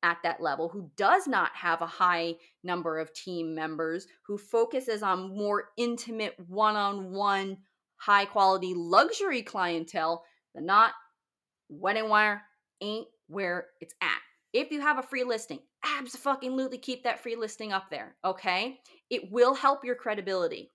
at 0.02 0.16
that 0.22 0.40
level, 0.40 0.70
who 0.70 0.90
does 0.96 1.26
not 1.26 1.50
have 1.54 1.82
a 1.82 1.87
high 1.87 2.37
number 2.64 3.00
of 3.00 3.12
team 3.12 3.54
members, 3.54 4.06
who 4.26 4.38
focuses 4.38 5.02
on 5.02 5.37
more 5.37 5.64
intimate, 5.76 6.37
one 6.48 6.74
on 6.74 7.11
one, 7.11 7.58
high 7.96 8.24
quality 8.24 8.72
luxury 8.74 9.42
clientele, 9.42 10.24
the 10.54 10.62
Knot 10.62 10.92
wedding 11.68 12.08
wire 12.08 12.40
ain't 12.80 13.08
where 13.26 13.66
it's 13.82 13.94
at. 14.00 14.20
If 14.54 14.70
you 14.70 14.80
have 14.80 14.96
a 14.96 15.02
free 15.02 15.24
listing, 15.24 15.58
absolutely 15.84 16.78
keep 16.78 17.04
that 17.04 17.20
free 17.20 17.37
listing 17.37 17.74
up 17.74 17.90
there, 17.90 18.16
okay? 18.24 18.78
It 19.11 19.30
will 19.30 19.52
help 19.52 19.84
your 19.84 19.96
credibility 19.96 20.70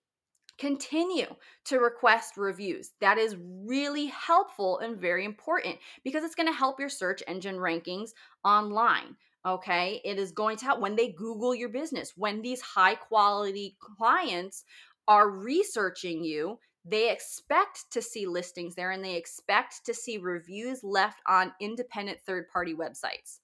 continue 0.57 1.35
to 1.65 1.79
request 1.79 2.37
reviews. 2.37 2.91
That 3.01 3.17
is 3.17 3.35
really 3.65 4.07
helpful 4.07 4.79
and 4.79 4.97
very 4.97 5.25
important 5.25 5.77
because 6.03 6.23
it's 6.23 6.35
going 6.35 6.47
to 6.47 6.53
help 6.53 6.79
your 6.79 6.89
search 6.89 7.23
engine 7.27 7.57
rankings 7.57 8.11
online. 8.43 9.15
Okay, 9.45 10.01
it 10.05 10.17
is 10.17 10.31
going 10.31 10.57
to 10.57 10.65
help 10.65 10.79
when 10.79 10.95
they 10.95 11.11
Google 11.11 11.53
your 11.53 11.69
business, 11.69 12.13
when 12.15 12.41
these 12.41 12.61
high 12.61 12.95
quality 12.95 13.75
clients 13.79 14.63
are 15.07 15.29
researching 15.29 16.23
you. 16.23 16.59
they 16.85 17.11
expect 17.11 17.85
to 17.91 18.01
see 18.01 18.25
listings 18.25 18.75
there 18.75 18.91
and 18.91 19.03
they 19.03 19.15
expect 19.15 19.85
to 19.85 19.93
see 19.93 20.17
reviews 20.17 20.83
left 20.83 21.21
on 21.27 21.53
independent 21.61 22.19
third 22.25 22.47
party 22.49 22.73
websites. 22.73 23.39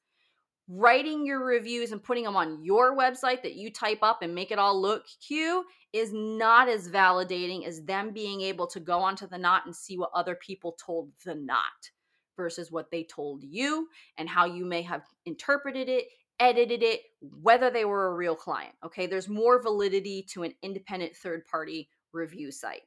Writing 0.71 1.25
your 1.25 1.43
reviews 1.43 1.91
and 1.91 2.03
putting 2.03 2.23
them 2.23 2.35
on 2.35 2.63
your 2.63 2.95
website 2.95 3.41
that 3.41 3.55
you 3.55 3.71
type 3.71 3.99
up 4.03 4.21
and 4.21 4.35
make 4.35 4.51
it 4.51 4.59
all 4.59 4.79
look 4.79 5.03
cute 5.25 5.65
is 5.93 6.13
not 6.13 6.69
as 6.69 6.87
validating 6.89 7.65
as 7.65 7.81
them 7.81 8.11
being 8.13 8.41
able 8.41 8.67
to 8.67 8.79
go 8.79 8.99
onto 8.99 9.27
the 9.27 9.37
knot 9.37 9.63
and 9.65 9.75
see 9.75 9.97
what 9.97 10.11
other 10.13 10.35
people 10.35 10.77
told 10.79 11.09
the 11.25 11.33
knot 11.33 11.89
versus 12.37 12.71
what 12.71 12.91
they 12.91 13.03
told 13.03 13.43
you 13.43 13.87
and 14.19 14.29
how 14.29 14.45
you 14.45 14.63
may 14.63 14.83
have 14.83 15.01
interpreted 15.25 15.89
it, 15.89 16.05
edited 16.39 16.83
it, 16.83 17.01
whether 17.41 17.71
they 17.71 17.83
were 17.85 18.07
a 18.07 18.15
real 18.15 18.35
client. 18.35 18.75
Okay, 18.85 19.07
there's 19.07 19.27
more 19.27 19.59
validity 19.61 20.23
to 20.29 20.43
an 20.43 20.53
independent 20.61 21.15
third 21.15 21.45
party 21.47 21.89
review 22.13 22.51
site. 22.51 22.83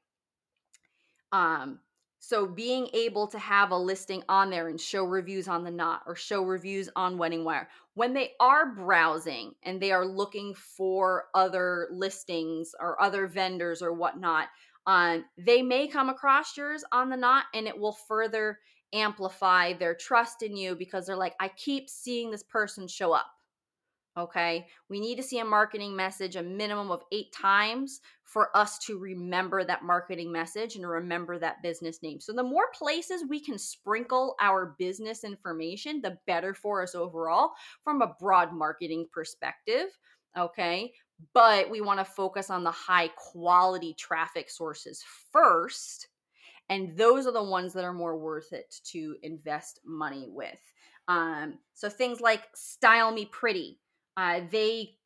Um, 1.32 1.80
so 2.24 2.46
being 2.46 2.88
able 2.94 3.26
to 3.26 3.38
have 3.38 3.72
a 3.72 3.76
listing 3.76 4.22
on 4.28 4.48
there 4.48 4.68
and 4.68 4.80
show 4.80 5.02
reviews 5.02 5.48
on 5.48 5.64
the 5.64 5.70
knot 5.72 6.02
or 6.06 6.14
show 6.14 6.42
reviews 6.42 6.88
on 6.94 7.18
Wedding 7.18 7.42
Wire 7.42 7.68
when 7.94 8.14
they 8.14 8.30
are 8.38 8.74
browsing 8.74 9.56
and 9.64 9.80
they 9.80 9.90
are 9.90 10.06
looking 10.06 10.54
for 10.54 11.24
other 11.34 11.88
listings 11.90 12.76
or 12.78 13.00
other 13.02 13.26
vendors 13.26 13.82
or 13.82 13.92
whatnot, 13.92 14.46
um, 14.86 15.24
they 15.36 15.62
may 15.62 15.88
come 15.88 16.08
across 16.08 16.56
yours 16.56 16.84
on 16.92 17.10
the 17.10 17.16
knot 17.16 17.46
and 17.54 17.66
it 17.66 17.76
will 17.76 17.92
further 17.92 18.60
amplify 18.92 19.72
their 19.72 19.94
trust 19.94 20.44
in 20.44 20.56
you 20.56 20.76
because 20.76 21.06
they're 21.06 21.16
like, 21.16 21.34
I 21.40 21.48
keep 21.48 21.90
seeing 21.90 22.30
this 22.30 22.44
person 22.44 22.86
show 22.86 23.12
up. 23.12 23.26
Okay. 24.18 24.66
We 24.90 25.00
need 25.00 25.16
to 25.16 25.22
see 25.22 25.38
a 25.38 25.44
marketing 25.44 25.96
message 25.96 26.36
a 26.36 26.42
minimum 26.42 26.90
of 26.90 27.02
eight 27.12 27.32
times 27.32 28.00
for 28.24 28.54
us 28.54 28.78
to 28.80 28.98
remember 28.98 29.64
that 29.64 29.84
marketing 29.84 30.30
message 30.30 30.76
and 30.76 30.86
remember 30.86 31.38
that 31.38 31.62
business 31.62 32.02
name. 32.02 32.20
So, 32.20 32.34
the 32.34 32.42
more 32.42 32.68
places 32.74 33.24
we 33.26 33.40
can 33.40 33.58
sprinkle 33.58 34.34
our 34.38 34.74
business 34.78 35.24
information, 35.24 36.02
the 36.02 36.18
better 36.26 36.52
for 36.52 36.82
us 36.82 36.94
overall 36.94 37.52
from 37.82 38.02
a 38.02 38.14
broad 38.20 38.52
marketing 38.52 39.06
perspective. 39.12 39.86
Okay. 40.36 40.92
But 41.32 41.70
we 41.70 41.80
want 41.80 42.00
to 42.00 42.04
focus 42.04 42.50
on 42.50 42.64
the 42.64 42.70
high 42.70 43.08
quality 43.16 43.94
traffic 43.94 44.50
sources 44.50 45.02
first. 45.32 46.08
And 46.68 46.96
those 46.98 47.26
are 47.26 47.32
the 47.32 47.42
ones 47.42 47.72
that 47.72 47.84
are 47.84 47.92
more 47.94 48.18
worth 48.18 48.52
it 48.52 48.74
to 48.92 49.16
invest 49.22 49.80
money 49.86 50.26
with. 50.28 50.60
Um, 51.08 51.58
so, 51.72 51.88
things 51.88 52.20
like 52.20 52.42
Style 52.54 53.10
Me 53.10 53.24
Pretty 53.24 53.78
uh, 54.16 54.40
they 54.50 54.96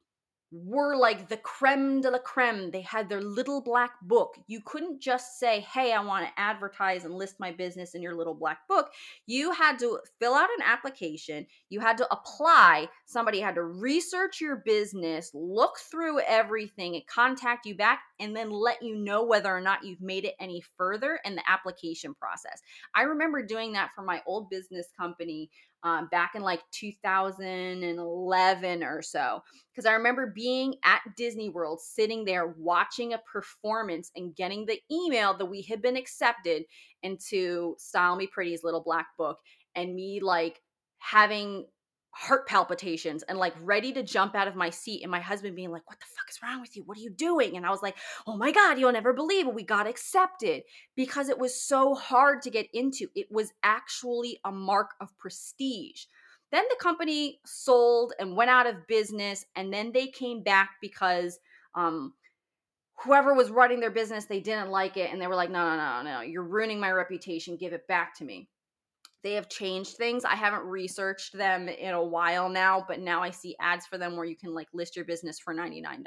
were 0.53 0.97
like 0.97 1.29
the 1.29 1.37
creme 1.37 2.01
de 2.01 2.11
la 2.11 2.19
creme. 2.19 2.71
They 2.71 2.81
had 2.83 3.09
their 3.09 3.21
little 3.21 3.61
black 3.61 3.93
book. 4.03 4.37
You 4.47 4.61
couldn't 4.65 5.01
just 5.01 5.39
say, 5.39 5.61
Hey, 5.61 5.93
I 5.93 6.01
want 6.01 6.25
to 6.25 6.41
advertise 6.41 7.05
and 7.05 7.15
list 7.15 7.37
my 7.41 7.51
business 7.51 7.95
in 7.95 8.03
your 8.03 8.15
little 8.15 8.35
black 8.35 8.67
book. 8.69 8.91
You 9.27 9.51
had 9.53 9.79
to 9.81 9.99
fill 10.21 10.35
out 10.35 10.49
an 10.57 10.65
application. 10.65 11.47
You 11.69 11.81
had 11.81 11.99
to 11.99 12.13
apply. 12.13 12.89
Somebody 13.07 13.41
had 13.41 13.57
to 13.57 13.65
research 13.65 14.41
your 14.41 14.63
business, 14.65 15.31
look 15.35 15.79
through 15.91 16.21
everything, 16.21 16.95
and 16.95 17.07
contact 17.07 17.67
you 17.67 17.77
back, 17.77 18.03
and 18.21 18.37
then 18.37 18.51
let 18.51 18.83
you 18.83 18.97
know 18.97 19.25
whether 19.25 19.55
or 19.55 19.61
not 19.61 19.85
you've 19.85 20.01
made 20.01 20.25
it 20.25 20.35
any 20.41 20.63
further 20.77 21.19
in 21.25 21.35
the 21.35 21.43
application 21.49 22.15
process. 22.15 22.61
I 22.95 23.03
remember 23.03 23.45
doing 23.45 23.73
that 23.73 23.91
for 23.95 24.03
my 24.03 24.23
old 24.27 24.51
business 24.51 24.87
company 24.99 25.51
um, 25.83 26.09
back 26.11 26.33
in 26.35 26.43
like 26.43 26.63
2011 26.73 28.83
or 28.83 29.03
so. 29.03 29.43
Because 29.73 29.87
I 29.87 29.93
remember 29.93 30.33
being 30.35 30.75
at 30.85 31.03
Disney 31.17 31.49
World, 31.49 31.81
sitting 31.81 32.25
there 32.25 32.55
watching 32.59 33.13
a 33.13 33.21
performance 33.31 34.11
and 34.17 34.35
getting 34.35 34.67
the 34.67 34.81
email 34.91 35.37
that 35.37 35.47
we 35.47 35.63
had 35.63 35.83
been 35.83 35.97
accepted 35.97 36.65
into 37.03 37.77
Style 37.79 38.17
Me 38.17 38.27
Pretty's 38.27 38.65
little 38.65 38.83
black 38.83 39.09
book, 39.17 39.39
and 39.77 39.95
me 39.95 40.21
like 40.21 40.61
having 40.99 41.67
heart 42.17 42.49
palpitations 42.49 43.23
and 43.25 43.37
like 43.37 43.53
ready 43.61 43.93
to 43.93 44.03
jump 44.03 44.35
out 44.35 44.49
of 44.49 44.57
my 44.57 44.71
seat 44.71 45.03
and 45.03 45.11
my 45.11 45.21
husband 45.21 45.55
being 45.55 45.71
like 45.71 45.87
what 45.87 46.01
the 46.01 46.07
fuck 46.17 46.31
is 46.31 46.41
wrong 46.43 46.63
with 46.63 46.75
you? 46.75 46.83
What 46.83 46.97
are 46.97 47.03
you 47.03 47.11
doing? 47.11 47.59
And 47.59 47.67
i 47.67 47.71
was 47.71 47.83
like 47.83 47.95
oh 48.27 48.39
my 48.39 48.53
god 48.53 48.79
you'll 48.79 48.91
never 48.91 49.13
believe 49.13 49.47
it. 49.47 49.55
We 49.55 49.65
got 49.65 49.87
accepted. 49.87 50.63
Because 50.97 51.29
it 51.29 51.39
was 51.39 51.61
so 51.61 51.95
hard 51.95 52.41
to 52.43 52.51
get 52.51 52.69
into. 52.73 53.09
It 53.15 53.27
was 53.31 53.53
actually 53.63 54.41
a 54.47 54.51
mark 54.51 54.93
of 54.99 55.17
prestige. 55.19 56.05
Then 56.53 56.65
the 56.71 56.77
company 56.81 57.39
sold 57.45 58.15
and 58.19 58.35
went 58.35 58.49
out 58.49 58.67
of 58.67 58.87
business 58.87 59.45
and 59.55 59.71
then 59.71 59.93
they 59.93 60.07
came 60.07 60.43
back 60.43 60.71
because 60.81 61.39
um 61.75 62.15
whoever 63.05 63.35
was 63.35 63.51
running 63.51 63.81
their 63.81 63.91
business 63.91 64.25
they 64.25 64.41
didn't 64.41 64.71
like 64.71 64.97
it 64.97 65.13
and 65.13 65.21
they 65.21 65.27
were 65.27 65.35
like 65.35 65.51
no 65.51 65.69
no 65.69 65.77
no 65.77 66.03
no 66.03 66.21
you're 66.23 66.43
ruining 66.43 66.81
my 66.81 66.91
reputation. 66.91 67.59
Give 67.59 67.75
it 67.75 67.87
back 67.87 68.17
to 68.17 68.25
me 68.25 68.49
they 69.27 69.33
have 69.33 69.49
changed 69.49 69.97
things. 69.97 70.25
I 70.25 70.37
haven't 70.37 70.63
researched 70.63 71.37
them 71.37 71.69
in 71.69 71.93
a 71.93 72.05
while 72.05 72.49
now, 72.49 72.85
but 72.87 73.01
now 73.01 73.25
I 73.25 73.31
see 73.31 73.57
ads 73.61 73.85
for 73.85 73.99
them 73.99 74.15
where 74.15 74.25
you 74.25 74.37
can 74.37 74.55
like 74.55 74.69
list 74.73 74.95
your 74.95 75.05
business 75.05 75.41
for 75.41 75.53
$99. 75.53 76.05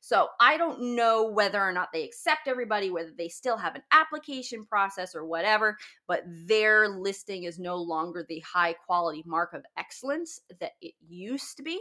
So 0.00 0.28
I 0.38 0.58
don't 0.58 0.94
know 0.94 1.30
whether 1.30 1.58
or 1.58 1.72
not 1.72 1.88
they 1.90 2.04
accept 2.04 2.46
everybody, 2.46 2.90
whether 2.90 3.12
they 3.16 3.30
still 3.30 3.56
have 3.56 3.76
an 3.76 3.82
application 3.92 4.66
process 4.66 5.14
or 5.14 5.24
whatever, 5.24 5.78
but 6.06 6.22
their 6.26 6.86
listing 6.86 7.44
is 7.44 7.58
no 7.58 7.76
longer 7.76 8.26
the 8.28 8.40
high 8.40 8.74
quality 8.74 9.22
mark 9.24 9.54
of 9.54 9.64
excellence 9.78 10.38
that 10.60 10.72
it 10.82 10.92
used 11.08 11.56
to 11.56 11.62
be. 11.62 11.80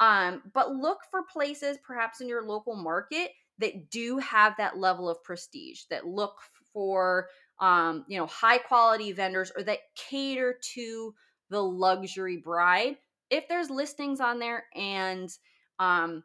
Um, 0.00 0.42
but 0.52 0.72
look 0.72 0.98
for 1.10 1.22
places 1.32 1.78
perhaps 1.82 2.20
in 2.20 2.28
your 2.28 2.44
local 2.44 2.76
market 2.76 3.30
that 3.56 3.88
do 3.88 4.18
have 4.18 4.54
that 4.58 4.76
level 4.76 5.08
of 5.08 5.22
prestige, 5.24 5.84
that 5.88 6.06
look 6.06 6.36
for 6.74 7.28
um, 7.64 8.04
you 8.08 8.18
know, 8.18 8.26
high 8.26 8.58
quality 8.58 9.10
vendors 9.12 9.50
or 9.56 9.62
that 9.62 9.78
cater 9.96 10.58
to 10.74 11.14
the 11.48 11.62
luxury 11.62 12.36
bride. 12.36 12.98
If 13.30 13.48
there's 13.48 13.70
listings 13.70 14.20
on 14.20 14.38
there 14.38 14.64
and 14.74 15.30
um, 15.78 16.24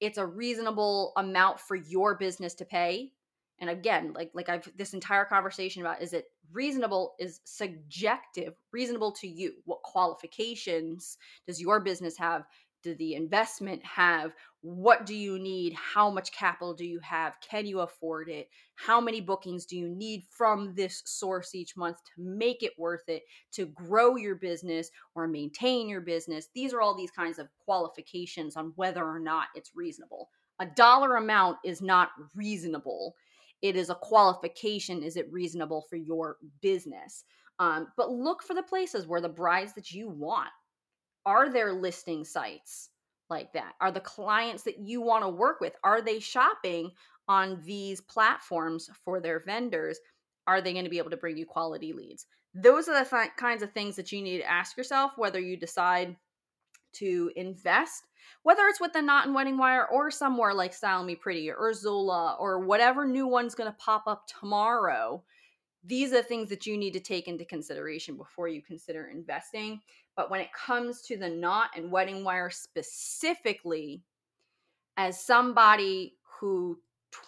it's 0.00 0.18
a 0.18 0.26
reasonable 0.26 1.12
amount 1.16 1.60
for 1.60 1.76
your 1.76 2.16
business 2.16 2.54
to 2.54 2.64
pay, 2.64 3.12
and 3.60 3.70
again, 3.70 4.14
like 4.16 4.32
like 4.34 4.48
I've 4.48 4.68
this 4.76 4.92
entire 4.92 5.24
conversation 5.24 5.80
about 5.80 6.02
is 6.02 6.12
it 6.12 6.24
reasonable 6.52 7.14
is 7.20 7.38
subjective, 7.44 8.54
reasonable 8.72 9.12
to 9.12 9.28
you. 9.28 9.52
What 9.66 9.82
qualifications 9.82 11.18
does 11.46 11.60
your 11.60 11.78
business 11.78 12.18
have? 12.18 12.46
do 12.82 12.94
the 12.94 13.14
investment 13.14 13.84
have 13.84 14.32
what 14.62 15.06
do 15.06 15.14
you 15.14 15.38
need? 15.38 15.72
How 15.72 16.10
much 16.10 16.32
capital 16.32 16.74
do 16.74 16.84
you 16.84 17.00
have? 17.00 17.34
Can 17.40 17.66
you 17.66 17.80
afford 17.80 18.28
it? 18.28 18.48
How 18.74 19.00
many 19.00 19.20
bookings 19.20 19.64
do 19.64 19.76
you 19.76 19.88
need 19.88 20.24
from 20.28 20.74
this 20.74 21.02
source 21.06 21.54
each 21.54 21.76
month 21.76 21.96
to 22.04 22.22
make 22.22 22.62
it 22.62 22.72
worth 22.78 23.08
it 23.08 23.22
to 23.52 23.66
grow 23.66 24.16
your 24.16 24.34
business 24.34 24.90
or 25.14 25.26
maintain 25.26 25.88
your 25.88 26.02
business? 26.02 26.48
These 26.54 26.74
are 26.74 26.82
all 26.82 26.94
these 26.94 27.10
kinds 27.10 27.38
of 27.38 27.48
qualifications 27.64 28.56
on 28.56 28.72
whether 28.76 29.04
or 29.04 29.18
not 29.18 29.48
it's 29.54 29.72
reasonable. 29.74 30.28
A 30.60 30.66
dollar 30.66 31.16
amount 31.16 31.56
is 31.64 31.80
not 31.80 32.10
reasonable. 32.34 33.14
It 33.62 33.76
is 33.76 33.88
a 33.88 33.94
qualification. 33.94 35.02
Is 35.02 35.16
it 35.16 35.32
reasonable 35.32 35.86
for 35.88 35.96
your 35.96 36.36
business? 36.60 37.24
Um, 37.58 37.88
but 37.96 38.10
look 38.10 38.42
for 38.42 38.52
the 38.52 38.62
places 38.62 39.06
where 39.06 39.22
the 39.22 39.28
brides 39.28 39.72
that 39.74 39.90
you 39.90 40.08
want 40.10 40.50
are 41.24 41.50
there 41.50 41.72
listing 41.72 42.24
sites 42.24 42.89
like 43.30 43.52
that? 43.52 43.74
Are 43.80 43.92
the 43.92 44.00
clients 44.00 44.62
that 44.64 44.78
you 44.78 45.00
want 45.00 45.24
to 45.24 45.28
work 45.28 45.60
with 45.60 45.74
are 45.84 46.02
they 46.02 46.20
shopping 46.20 46.90
on 47.28 47.60
these 47.64 48.00
platforms 48.00 48.90
for 49.04 49.20
their 49.20 49.40
vendors? 49.40 49.98
Are 50.46 50.60
they 50.60 50.72
going 50.72 50.84
to 50.84 50.90
be 50.90 50.98
able 50.98 51.10
to 51.10 51.16
bring 51.16 51.36
you 51.36 51.46
quality 51.46 51.92
leads? 51.92 52.26
Those 52.54 52.88
are 52.88 53.04
the 53.04 53.08
th- 53.08 53.36
kinds 53.36 53.62
of 53.62 53.72
things 53.72 53.96
that 53.96 54.10
you 54.10 54.20
need 54.22 54.38
to 54.38 54.50
ask 54.50 54.76
yourself 54.76 55.12
whether 55.16 55.38
you 55.38 55.56
decide 55.56 56.16
to 56.94 57.30
invest, 57.36 58.02
whether 58.42 58.64
it's 58.64 58.80
with 58.80 58.92
the 58.92 59.02
Knot 59.02 59.26
and 59.26 59.34
Wedding 59.34 59.56
Wire 59.56 59.86
or 59.86 60.10
somewhere 60.10 60.52
like 60.52 60.74
Style 60.74 61.04
Me 61.04 61.14
Pretty 61.14 61.50
or 61.50 61.72
Zola 61.72 62.36
or 62.40 62.58
whatever 62.58 63.06
new 63.06 63.28
one's 63.28 63.54
going 63.54 63.70
to 63.70 63.78
pop 63.78 64.04
up 64.08 64.26
tomorrow 64.26 65.22
these 65.84 66.12
are 66.12 66.22
things 66.22 66.48
that 66.50 66.66
you 66.66 66.76
need 66.76 66.92
to 66.92 67.00
take 67.00 67.26
into 67.26 67.44
consideration 67.44 68.16
before 68.16 68.48
you 68.48 68.62
consider 68.62 69.06
investing. 69.06 69.80
But 70.16 70.30
when 70.30 70.40
it 70.40 70.52
comes 70.52 71.02
to 71.02 71.16
the 71.16 71.28
knot 71.28 71.70
and 71.76 71.90
wedding 71.90 72.24
wire 72.24 72.50
specifically, 72.50 74.02
as 74.96 75.24
somebody 75.24 76.16
who 76.40 76.78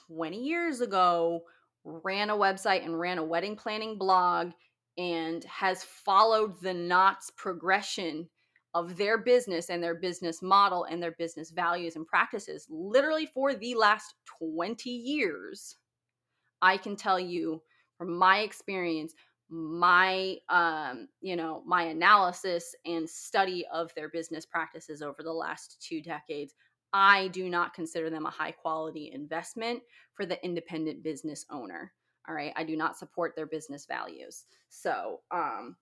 20 0.08 0.36
years 0.36 0.80
ago 0.80 1.42
ran 1.84 2.30
a 2.30 2.36
website 2.36 2.84
and 2.84 2.98
ran 2.98 3.18
a 3.18 3.24
wedding 3.24 3.56
planning 3.56 3.98
blog 3.98 4.52
and 4.98 5.42
has 5.44 5.82
followed 5.82 6.60
the 6.60 6.74
knots 6.74 7.30
progression 7.36 8.28
of 8.74 8.96
their 8.96 9.18
business 9.18 9.68
and 9.68 9.82
their 9.82 9.94
business 9.94 10.42
model 10.42 10.84
and 10.84 11.02
their 11.02 11.12
business 11.12 11.50
values 11.50 11.96
and 11.96 12.06
practices 12.06 12.66
literally 12.70 13.26
for 13.26 13.54
the 13.54 13.74
last 13.74 14.14
20 14.38 14.88
years, 14.90 15.76
I 16.62 16.76
can 16.76 16.96
tell 16.96 17.20
you 17.20 17.62
from 17.98 18.16
my 18.16 18.40
experience 18.40 19.14
my 19.52 20.36
um 20.48 21.08
you 21.20 21.36
know 21.36 21.62
my 21.66 21.84
analysis 21.84 22.74
and 22.86 23.08
study 23.08 23.66
of 23.72 23.94
their 23.94 24.08
business 24.08 24.46
practices 24.46 25.02
over 25.02 25.22
the 25.22 25.32
last 25.32 25.84
two 25.86 26.00
decades 26.02 26.54
i 26.94 27.28
do 27.28 27.50
not 27.50 27.74
consider 27.74 28.10
them 28.10 28.26
a 28.26 28.30
high 28.30 28.50
quality 28.52 29.10
investment 29.12 29.82
for 30.14 30.24
the 30.26 30.42
independent 30.44 31.02
business 31.02 31.44
owner 31.50 31.92
All 32.28 32.34
right. 32.34 32.52
I 32.56 32.64
do 32.64 32.76
not 32.76 32.96
support 32.98 33.34
their 33.36 33.46
business 33.46 33.86
values. 33.86 34.44
So, 34.68 35.20
um, 35.30 35.76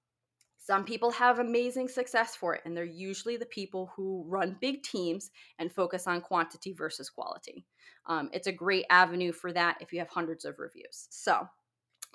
some 0.58 0.84
people 0.84 1.10
have 1.12 1.38
amazing 1.38 1.88
success 1.88 2.36
for 2.36 2.54
it, 2.54 2.62
and 2.64 2.76
they're 2.76 2.84
usually 2.84 3.36
the 3.38 3.46
people 3.46 3.92
who 3.96 4.24
run 4.28 4.58
big 4.60 4.82
teams 4.82 5.30
and 5.58 5.72
focus 5.72 6.06
on 6.06 6.20
quantity 6.20 6.72
versus 6.72 7.10
quality. 7.10 7.66
Um, 8.06 8.30
it's 8.32 8.46
a 8.46 8.52
great 8.52 8.86
avenue 8.90 9.32
for 9.32 9.52
that 9.52 9.78
if 9.80 9.92
you 9.92 9.98
have 10.00 10.10
hundreds 10.10 10.44
of 10.44 10.58
reviews. 10.58 11.08
So, 11.10 11.48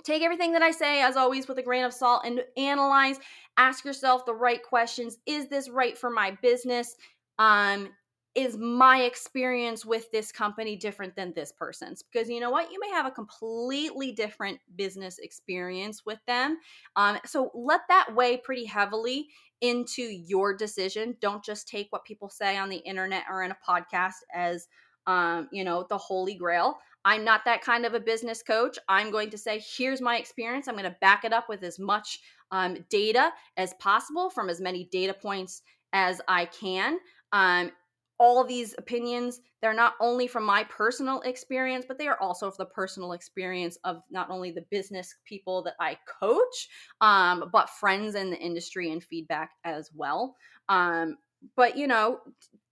take 0.03 0.21
everything 0.23 0.51
that 0.53 0.61
I 0.61 0.71
say, 0.71 1.01
as 1.01 1.17
always, 1.17 1.47
with 1.47 1.57
a 1.57 1.63
grain 1.63 1.83
of 1.83 1.93
salt 1.93 2.23
and 2.25 2.43
analyze. 2.57 3.19
Ask 3.57 3.85
yourself 3.85 4.25
the 4.25 4.33
right 4.33 4.61
questions. 4.61 5.17
Is 5.25 5.47
this 5.47 5.69
right 5.69 5.97
for 5.97 6.09
my 6.09 6.37
business? 6.41 6.95
Um, 7.39 7.89
is 8.35 8.57
my 8.57 9.03
experience 9.03 9.85
with 9.85 10.11
this 10.11 10.31
company 10.31 10.75
different 10.75 11.15
than 11.15 11.33
this 11.33 11.53
person's? 11.53 12.03
Because 12.03 12.29
you 12.29 12.41
know 12.41 12.49
what? 12.49 12.69
You 12.71 12.79
may 12.81 12.89
have 12.89 13.05
a 13.05 13.11
completely 13.11 14.11
different 14.11 14.59
business 14.75 15.19
experience 15.19 16.05
with 16.05 16.19
them. 16.27 16.57
Um, 16.97 17.17
so 17.25 17.49
let 17.55 17.81
that 17.87 18.13
weigh 18.13 18.35
pretty 18.37 18.65
heavily 18.65 19.29
into 19.61 20.01
your 20.01 20.55
decision. 20.55 21.15
Don't 21.21 21.43
just 21.43 21.69
take 21.69 21.87
what 21.91 22.03
people 22.03 22.29
say 22.29 22.57
on 22.57 22.67
the 22.67 22.77
internet 22.77 23.23
or 23.29 23.41
in 23.43 23.51
a 23.51 23.57
podcast 23.67 24.15
as, 24.33 24.67
um, 25.07 25.47
you 25.53 25.63
know, 25.63 25.85
the 25.89 25.97
holy 25.97 26.35
grail. 26.35 26.77
I'm 27.05 27.23
not 27.23 27.45
that 27.45 27.61
kind 27.61 27.85
of 27.85 27.93
a 27.93 27.99
business 27.99 28.41
coach. 28.41 28.77
I'm 28.89 29.11
going 29.11 29.29
to 29.29 29.37
say, 29.37 29.63
here's 29.77 30.01
my 30.01 30.17
experience. 30.17 30.67
I'm 30.67 30.75
going 30.75 30.89
to 30.89 30.97
back 30.99 31.23
it 31.23 31.31
up 31.31 31.47
with 31.47 31.63
as 31.63 31.79
much 31.79 32.19
um, 32.51 32.77
data 32.89 33.31
as 33.57 33.73
possible 33.75 34.29
from 34.29 34.49
as 34.49 34.59
many 34.59 34.89
data 34.91 35.13
points 35.13 35.61
as 35.93 36.19
I 36.27 36.45
can. 36.45 36.97
Um, 37.31 37.71
all 38.17 38.43
these 38.45 38.73
opinions 38.77 39.41
they're 39.61 39.73
not 39.73 39.93
only 39.99 40.27
from 40.27 40.43
my 40.43 40.63
personal 40.65 41.21
experience 41.21 41.85
but 41.87 41.97
they 41.97 42.07
are 42.07 42.19
also 42.21 42.49
from 42.49 42.65
the 42.65 42.71
personal 42.73 43.11
experience 43.11 43.77
of 43.83 44.01
not 44.09 44.29
only 44.29 44.51
the 44.51 44.65
business 44.71 45.15
people 45.25 45.61
that 45.61 45.73
i 45.79 45.97
coach 46.21 46.69
um, 47.01 47.49
but 47.51 47.69
friends 47.69 48.15
in 48.15 48.29
the 48.29 48.37
industry 48.37 48.91
and 48.91 49.03
feedback 49.03 49.51
as 49.65 49.89
well 49.93 50.35
um, 50.69 51.17
but 51.55 51.77
you 51.77 51.87
know 51.87 52.19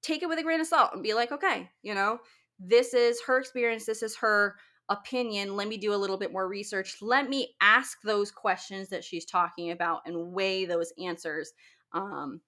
take 0.02 0.24
it 0.24 0.30
with 0.30 0.40
a 0.40 0.44
grain 0.44 0.62
of 0.62 0.68
salt 0.68 0.92
and 0.94 1.04
be 1.04 1.14
like 1.14 1.32
okay 1.32 1.70
you 1.82 1.94
know 1.94 2.20
this 2.60 2.94
is 2.94 3.22
her 3.22 3.40
experience 3.40 3.86
this 3.86 4.04
is 4.04 4.16
her 4.16 4.56
opinion 4.90 5.56
let 5.56 5.68
me 5.68 5.78
do 5.78 5.94
a 5.94 5.96
little 5.96 6.18
bit 6.18 6.32
more 6.32 6.48
research 6.48 6.98
let 7.02 7.30
me 7.30 7.56
ask 7.62 8.02
those 8.04 8.32
questions 8.32 8.90
that 8.90 9.04
she's 9.04 9.26
talking 9.26 9.72
about 9.72 10.02
and 10.06 10.34
weigh 10.34 10.66
those 10.66 10.92
answers 10.98 11.54
um, 11.94 12.42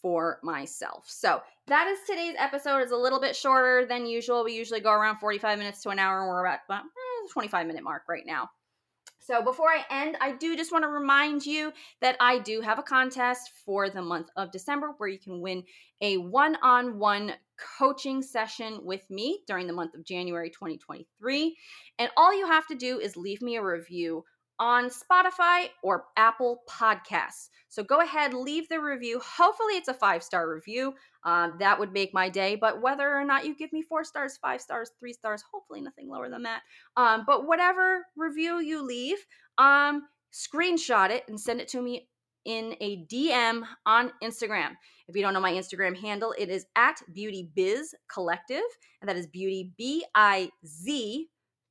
for 0.00 0.38
myself. 0.42 1.04
So 1.08 1.42
that 1.66 1.88
is 1.88 1.98
today's 2.06 2.34
episode. 2.38 2.78
is 2.82 2.92
a 2.92 2.96
little 2.96 3.20
bit 3.20 3.34
shorter 3.34 3.86
than 3.86 4.06
usual. 4.06 4.44
We 4.44 4.54
usually 4.54 4.80
go 4.80 4.92
around 4.92 5.18
45 5.18 5.58
minutes 5.58 5.82
to 5.82 5.90
an 5.90 5.98
hour, 5.98 6.20
and 6.20 6.28
we're 6.28 6.46
at 6.46 6.60
well, 6.68 6.80
eh, 6.80 7.32
25 7.32 7.66
minute 7.66 7.82
mark 7.82 8.02
right 8.08 8.24
now. 8.26 8.50
So 9.20 9.42
before 9.42 9.68
I 9.68 9.84
end, 9.90 10.16
I 10.20 10.32
do 10.32 10.56
just 10.56 10.72
want 10.72 10.84
to 10.84 10.88
remind 10.88 11.44
you 11.44 11.72
that 12.00 12.16
I 12.20 12.38
do 12.38 12.60
have 12.60 12.78
a 12.78 12.82
contest 12.82 13.50
for 13.64 13.90
the 13.90 14.00
month 14.00 14.28
of 14.36 14.52
December 14.52 14.94
where 14.96 15.08
you 15.08 15.18
can 15.18 15.40
win 15.40 15.64
a 16.00 16.16
one-on-one 16.16 17.34
coaching 17.78 18.22
session 18.22 18.78
with 18.82 19.02
me 19.10 19.40
during 19.46 19.66
the 19.66 19.72
month 19.72 19.94
of 19.94 20.04
January 20.04 20.50
2023. 20.50 21.56
And 21.98 22.10
all 22.16 22.36
you 22.36 22.46
have 22.46 22.66
to 22.68 22.74
do 22.74 23.00
is 23.00 23.16
leave 23.16 23.42
me 23.42 23.56
a 23.56 23.62
review 23.62 24.24
on 24.58 24.90
Spotify 24.90 25.68
or 25.82 26.04
Apple 26.16 26.62
Podcasts. 26.68 27.48
So 27.68 27.82
go 27.82 28.00
ahead, 28.00 28.34
leave 28.34 28.68
the 28.68 28.80
review. 28.80 29.20
Hopefully, 29.20 29.74
it's 29.74 29.88
a 29.88 29.94
five 29.94 30.22
star 30.22 30.52
review. 30.52 30.94
Um, 31.24 31.54
that 31.58 31.78
would 31.78 31.92
make 31.92 32.14
my 32.14 32.28
day. 32.28 32.56
But 32.56 32.80
whether 32.80 33.14
or 33.14 33.24
not 33.24 33.44
you 33.44 33.54
give 33.54 33.72
me 33.72 33.82
four 33.82 34.04
stars, 34.04 34.38
five 34.40 34.60
stars, 34.60 34.90
three 34.98 35.12
stars, 35.12 35.42
hopefully 35.52 35.80
nothing 35.80 36.08
lower 36.08 36.30
than 36.30 36.42
that. 36.44 36.62
Um, 36.96 37.24
but 37.26 37.46
whatever 37.46 38.06
review 38.16 38.60
you 38.60 38.82
leave, 38.82 39.18
um, 39.58 40.04
screenshot 40.32 41.10
it 41.10 41.24
and 41.28 41.38
send 41.38 41.60
it 41.60 41.68
to 41.68 41.82
me 41.82 42.08
in 42.44 42.74
a 42.80 43.04
DM 43.06 43.62
on 43.84 44.12
Instagram. 44.22 44.70
If 45.06 45.16
you 45.16 45.22
don't 45.22 45.34
know 45.34 45.40
my 45.40 45.52
Instagram 45.52 45.96
handle, 45.96 46.34
it 46.38 46.48
is 46.48 46.64
at 46.76 47.00
Beauty 47.12 47.50
Biz 47.54 47.94
Collective, 48.12 48.62
and 49.00 49.08
that 49.08 49.16
is 49.16 49.26
Beauty 49.26 49.72
B 49.76 50.04
I 50.14 50.50
Z 50.66 51.28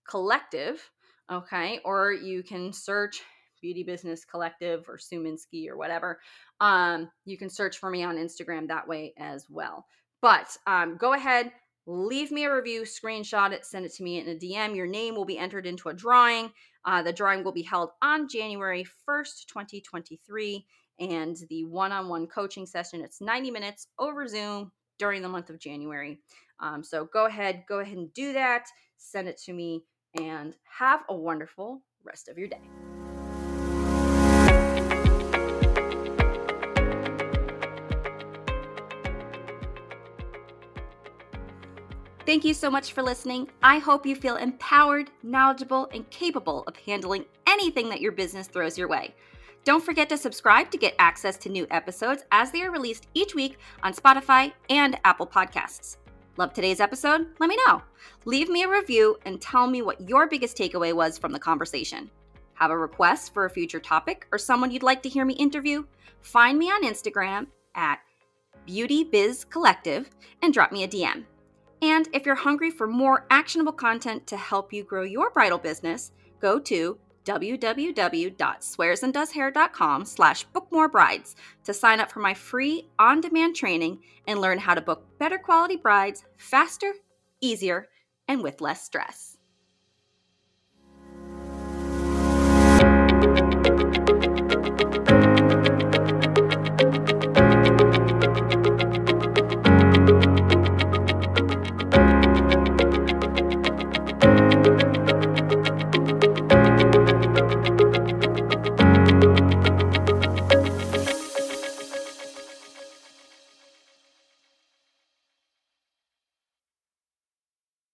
Collective. 0.08 0.91
Okay. 1.32 1.80
Or 1.84 2.12
you 2.12 2.44
can 2.44 2.72
search 2.72 3.22
Beauty 3.62 3.84
Business 3.84 4.24
Collective 4.26 4.86
or 4.88 4.98
Suminski 4.98 5.68
or 5.70 5.78
whatever. 5.78 6.20
Um, 6.60 7.10
you 7.26 7.38
can 7.38 7.50
search 7.50 7.78
for 7.78 7.90
me 7.90 8.04
on 8.04 8.16
Instagram 8.16 8.68
that 8.68 8.88
way 8.88 9.13
as 9.18 9.46
well. 9.50 9.86
But 10.22 10.56
um, 10.66 10.98
go 10.98 11.13
ahead, 11.13 11.52
leave 11.86 12.32
me 12.32 12.46
a 12.46 12.54
review, 12.54 12.82
screenshot 12.82 13.52
it, 13.52 13.66
send 13.66 13.86
it 13.86 13.94
to 13.96 14.04
me 14.04 14.20
in 14.20 14.30
a 14.30 14.36
DM. 14.36 14.76
Your 14.76 14.88
name 14.88 15.16
will 15.16 15.26
be 15.26 15.38
entered 15.38 15.66
into 15.66 15.90
a 15.90 15.94
drawing. 15.94 16.52
Uh, 16.86 17.04
the 17.04 17.13
drawing 17.13 17.44
will 17.44 17.52
be 17.52 17.63
held 17.63 17.90
on 18.02 18.28
January 18.28 18.86
1st, 19.08 19.48
2023. 19.48 20.66
And 21.00 21.38
the 21.50 21.66
one 21.66 21.92
on 21.92 22.10
one 22.10 22.26
coaching 22.26 22.66
session, 22.66 23.02
it's 23.02 23.22
90 23.22 23.52
minutes 23.52 23.88
over 24.00 24.28
Zoom 24.28 24.72
during 24.98 25.22
the 25.22 25.30
month 25.30 25.50
of 25.50 25.60
January. 25.60 26.20
Um, 26.60 26.84
so 26.84 27.06
go 27.06 27.26
ahead, 27.26 27.66
go 27.70 27.80
ahead 27.80 27.98
and 27.98 28.12
do 28.13 28.34
that. 28.34 28.66
Send 28.98 29.28
it 29.28 29.40
to 29.46 29.54
me 29.54 29.84
and 30.20 30.56
have 30.78 31.04
a 31.10 31.15
wonderful 31.15 31.82
rest 32.04 32.30
of 32.30 32.38
your 32.38 32.48
day. 32.48 32.62
Thank 42.28 42.43
you 42.43 42.54
so 42.54 42.70
much 42.70 42.91
for 42.91 43.02
listening. 43.02 43.48
I 43.63 43.78
hope 43.78 44.06
you 44.06 44.13
feel 44.13 44.36
empowered, 44.36 45.10
knowledgeable, 45.24 45.88
and 45.93 46.10
capable 46.10 46.65
of 46.67 46.76
handling 46.76 47.24
anything 47.48 47.88
that 47.88 48.02
your 48.02 48.12
business 48.12 48.48
throws 48.48 48.78
your 48.78 48.89
way. 48.89 49.15
Don't 49.63 49.84
forget 49.84 50.10
to 50.10 50.17
subscribe 50.17 50.70
to 50.72 50.78
get 50.78 50.93
access 51.00 51.38
to 51.38 51.50
new 51.50 51.65
episodes 51.72 52.26
as 52.34 52.52
they 52.52 52.63
are 52.63 52.72
released 52.72 53.08
each 53.13 53.34
week 53.34 53.58
on 53.82 53.93
Spotify 53.93 54.52
and 54.70 55.00
Apple 55.06 55.26
Podcasts. 55.26 55.98
Love 56.38 56.54
today's 56.54 56.80
episode? 56.80 57.26
Let 57.39 57.50
me 57.50 57.58
know. 57.65 57.82
Leave 58.26 58.47
me 58.47 58.62
a 58.62 58.69
review 58.69 59.17
and 59.26 59.41
tell 59.41 59.65
me 59.65 59.82
what 59.82 60.08
your 60.08 60.28
biggest 60.28 60.56
takeaway 60.56 60.93
was 60.93 61.17
from 61.17 61.32
the 61.32 61.39
conversation. 61.39 62.12
Have 62.54 62.69
a 62.69 62.78
request 62.78 63.34
for 63.34 63.45
a 63.45 63.50
future 63.50 63.80
topic 63.80 64.28
or 64.32 64.38
someone 64.38 64.69
you'd 64.69 64.84
like 64.84 65.02
to 65.02 65.10
hear 65.10 65.26
me 65.26 65.34
interview? 65.34 65.84
Find 66.21 66.60
me 66.60 66.67
on 66.67 66.84
Instagram 66.84 67.47
at 67.73 68.02
Beauty 68.67 69.04
Biz 69.04 69.45
Collective 69.45 70.12
and 70.43 70.54
drop 70.54 70.71
me 70.71 70.84
a 70.84 70.88
DM. 70.88 71.23
And 71.82 72.08
if 72.13 72.23
you're 72.23 72.36
hungry 72.36 72.69
for 72.69 72.86
more 72.86 73.26
actionable 73.32 73.71
content 73.71 74.28
to 74.28 74.38
help 74.38 74.71
you 74.71 74.84
grow 74.84 75.02
your 75.02 75.32
bridal 75.32 75.58
business, 75.58 76.12
go 76.39 76.60
to 76.60 77.00
www.swearsanddoeshair.com 77.28 80.06
slash 80.06 80.48
bookmorebrides 80.56 81.36
to 81.66 81.74
sign 81.74 82.00
up 82.00 82.12
for 82.12 82.22
my 82.22 82.34
free 82.34 82.88
on-demand 82.98 83.56
training 83.56 84.00
and 84.28 84.40
learn 84.40 84.58
how 84.58 84.74
to 84.74 84.82
book 84.82 85.06
better 85.20 85.38
quality 85.38 85.76
brides 85.76 86.24
faster, 86.38 86.94
easier, 87.42 87.90
and 88.28 88.42
with 88.42 88.62
less 88.62 88.84
stress. 88.84 89.37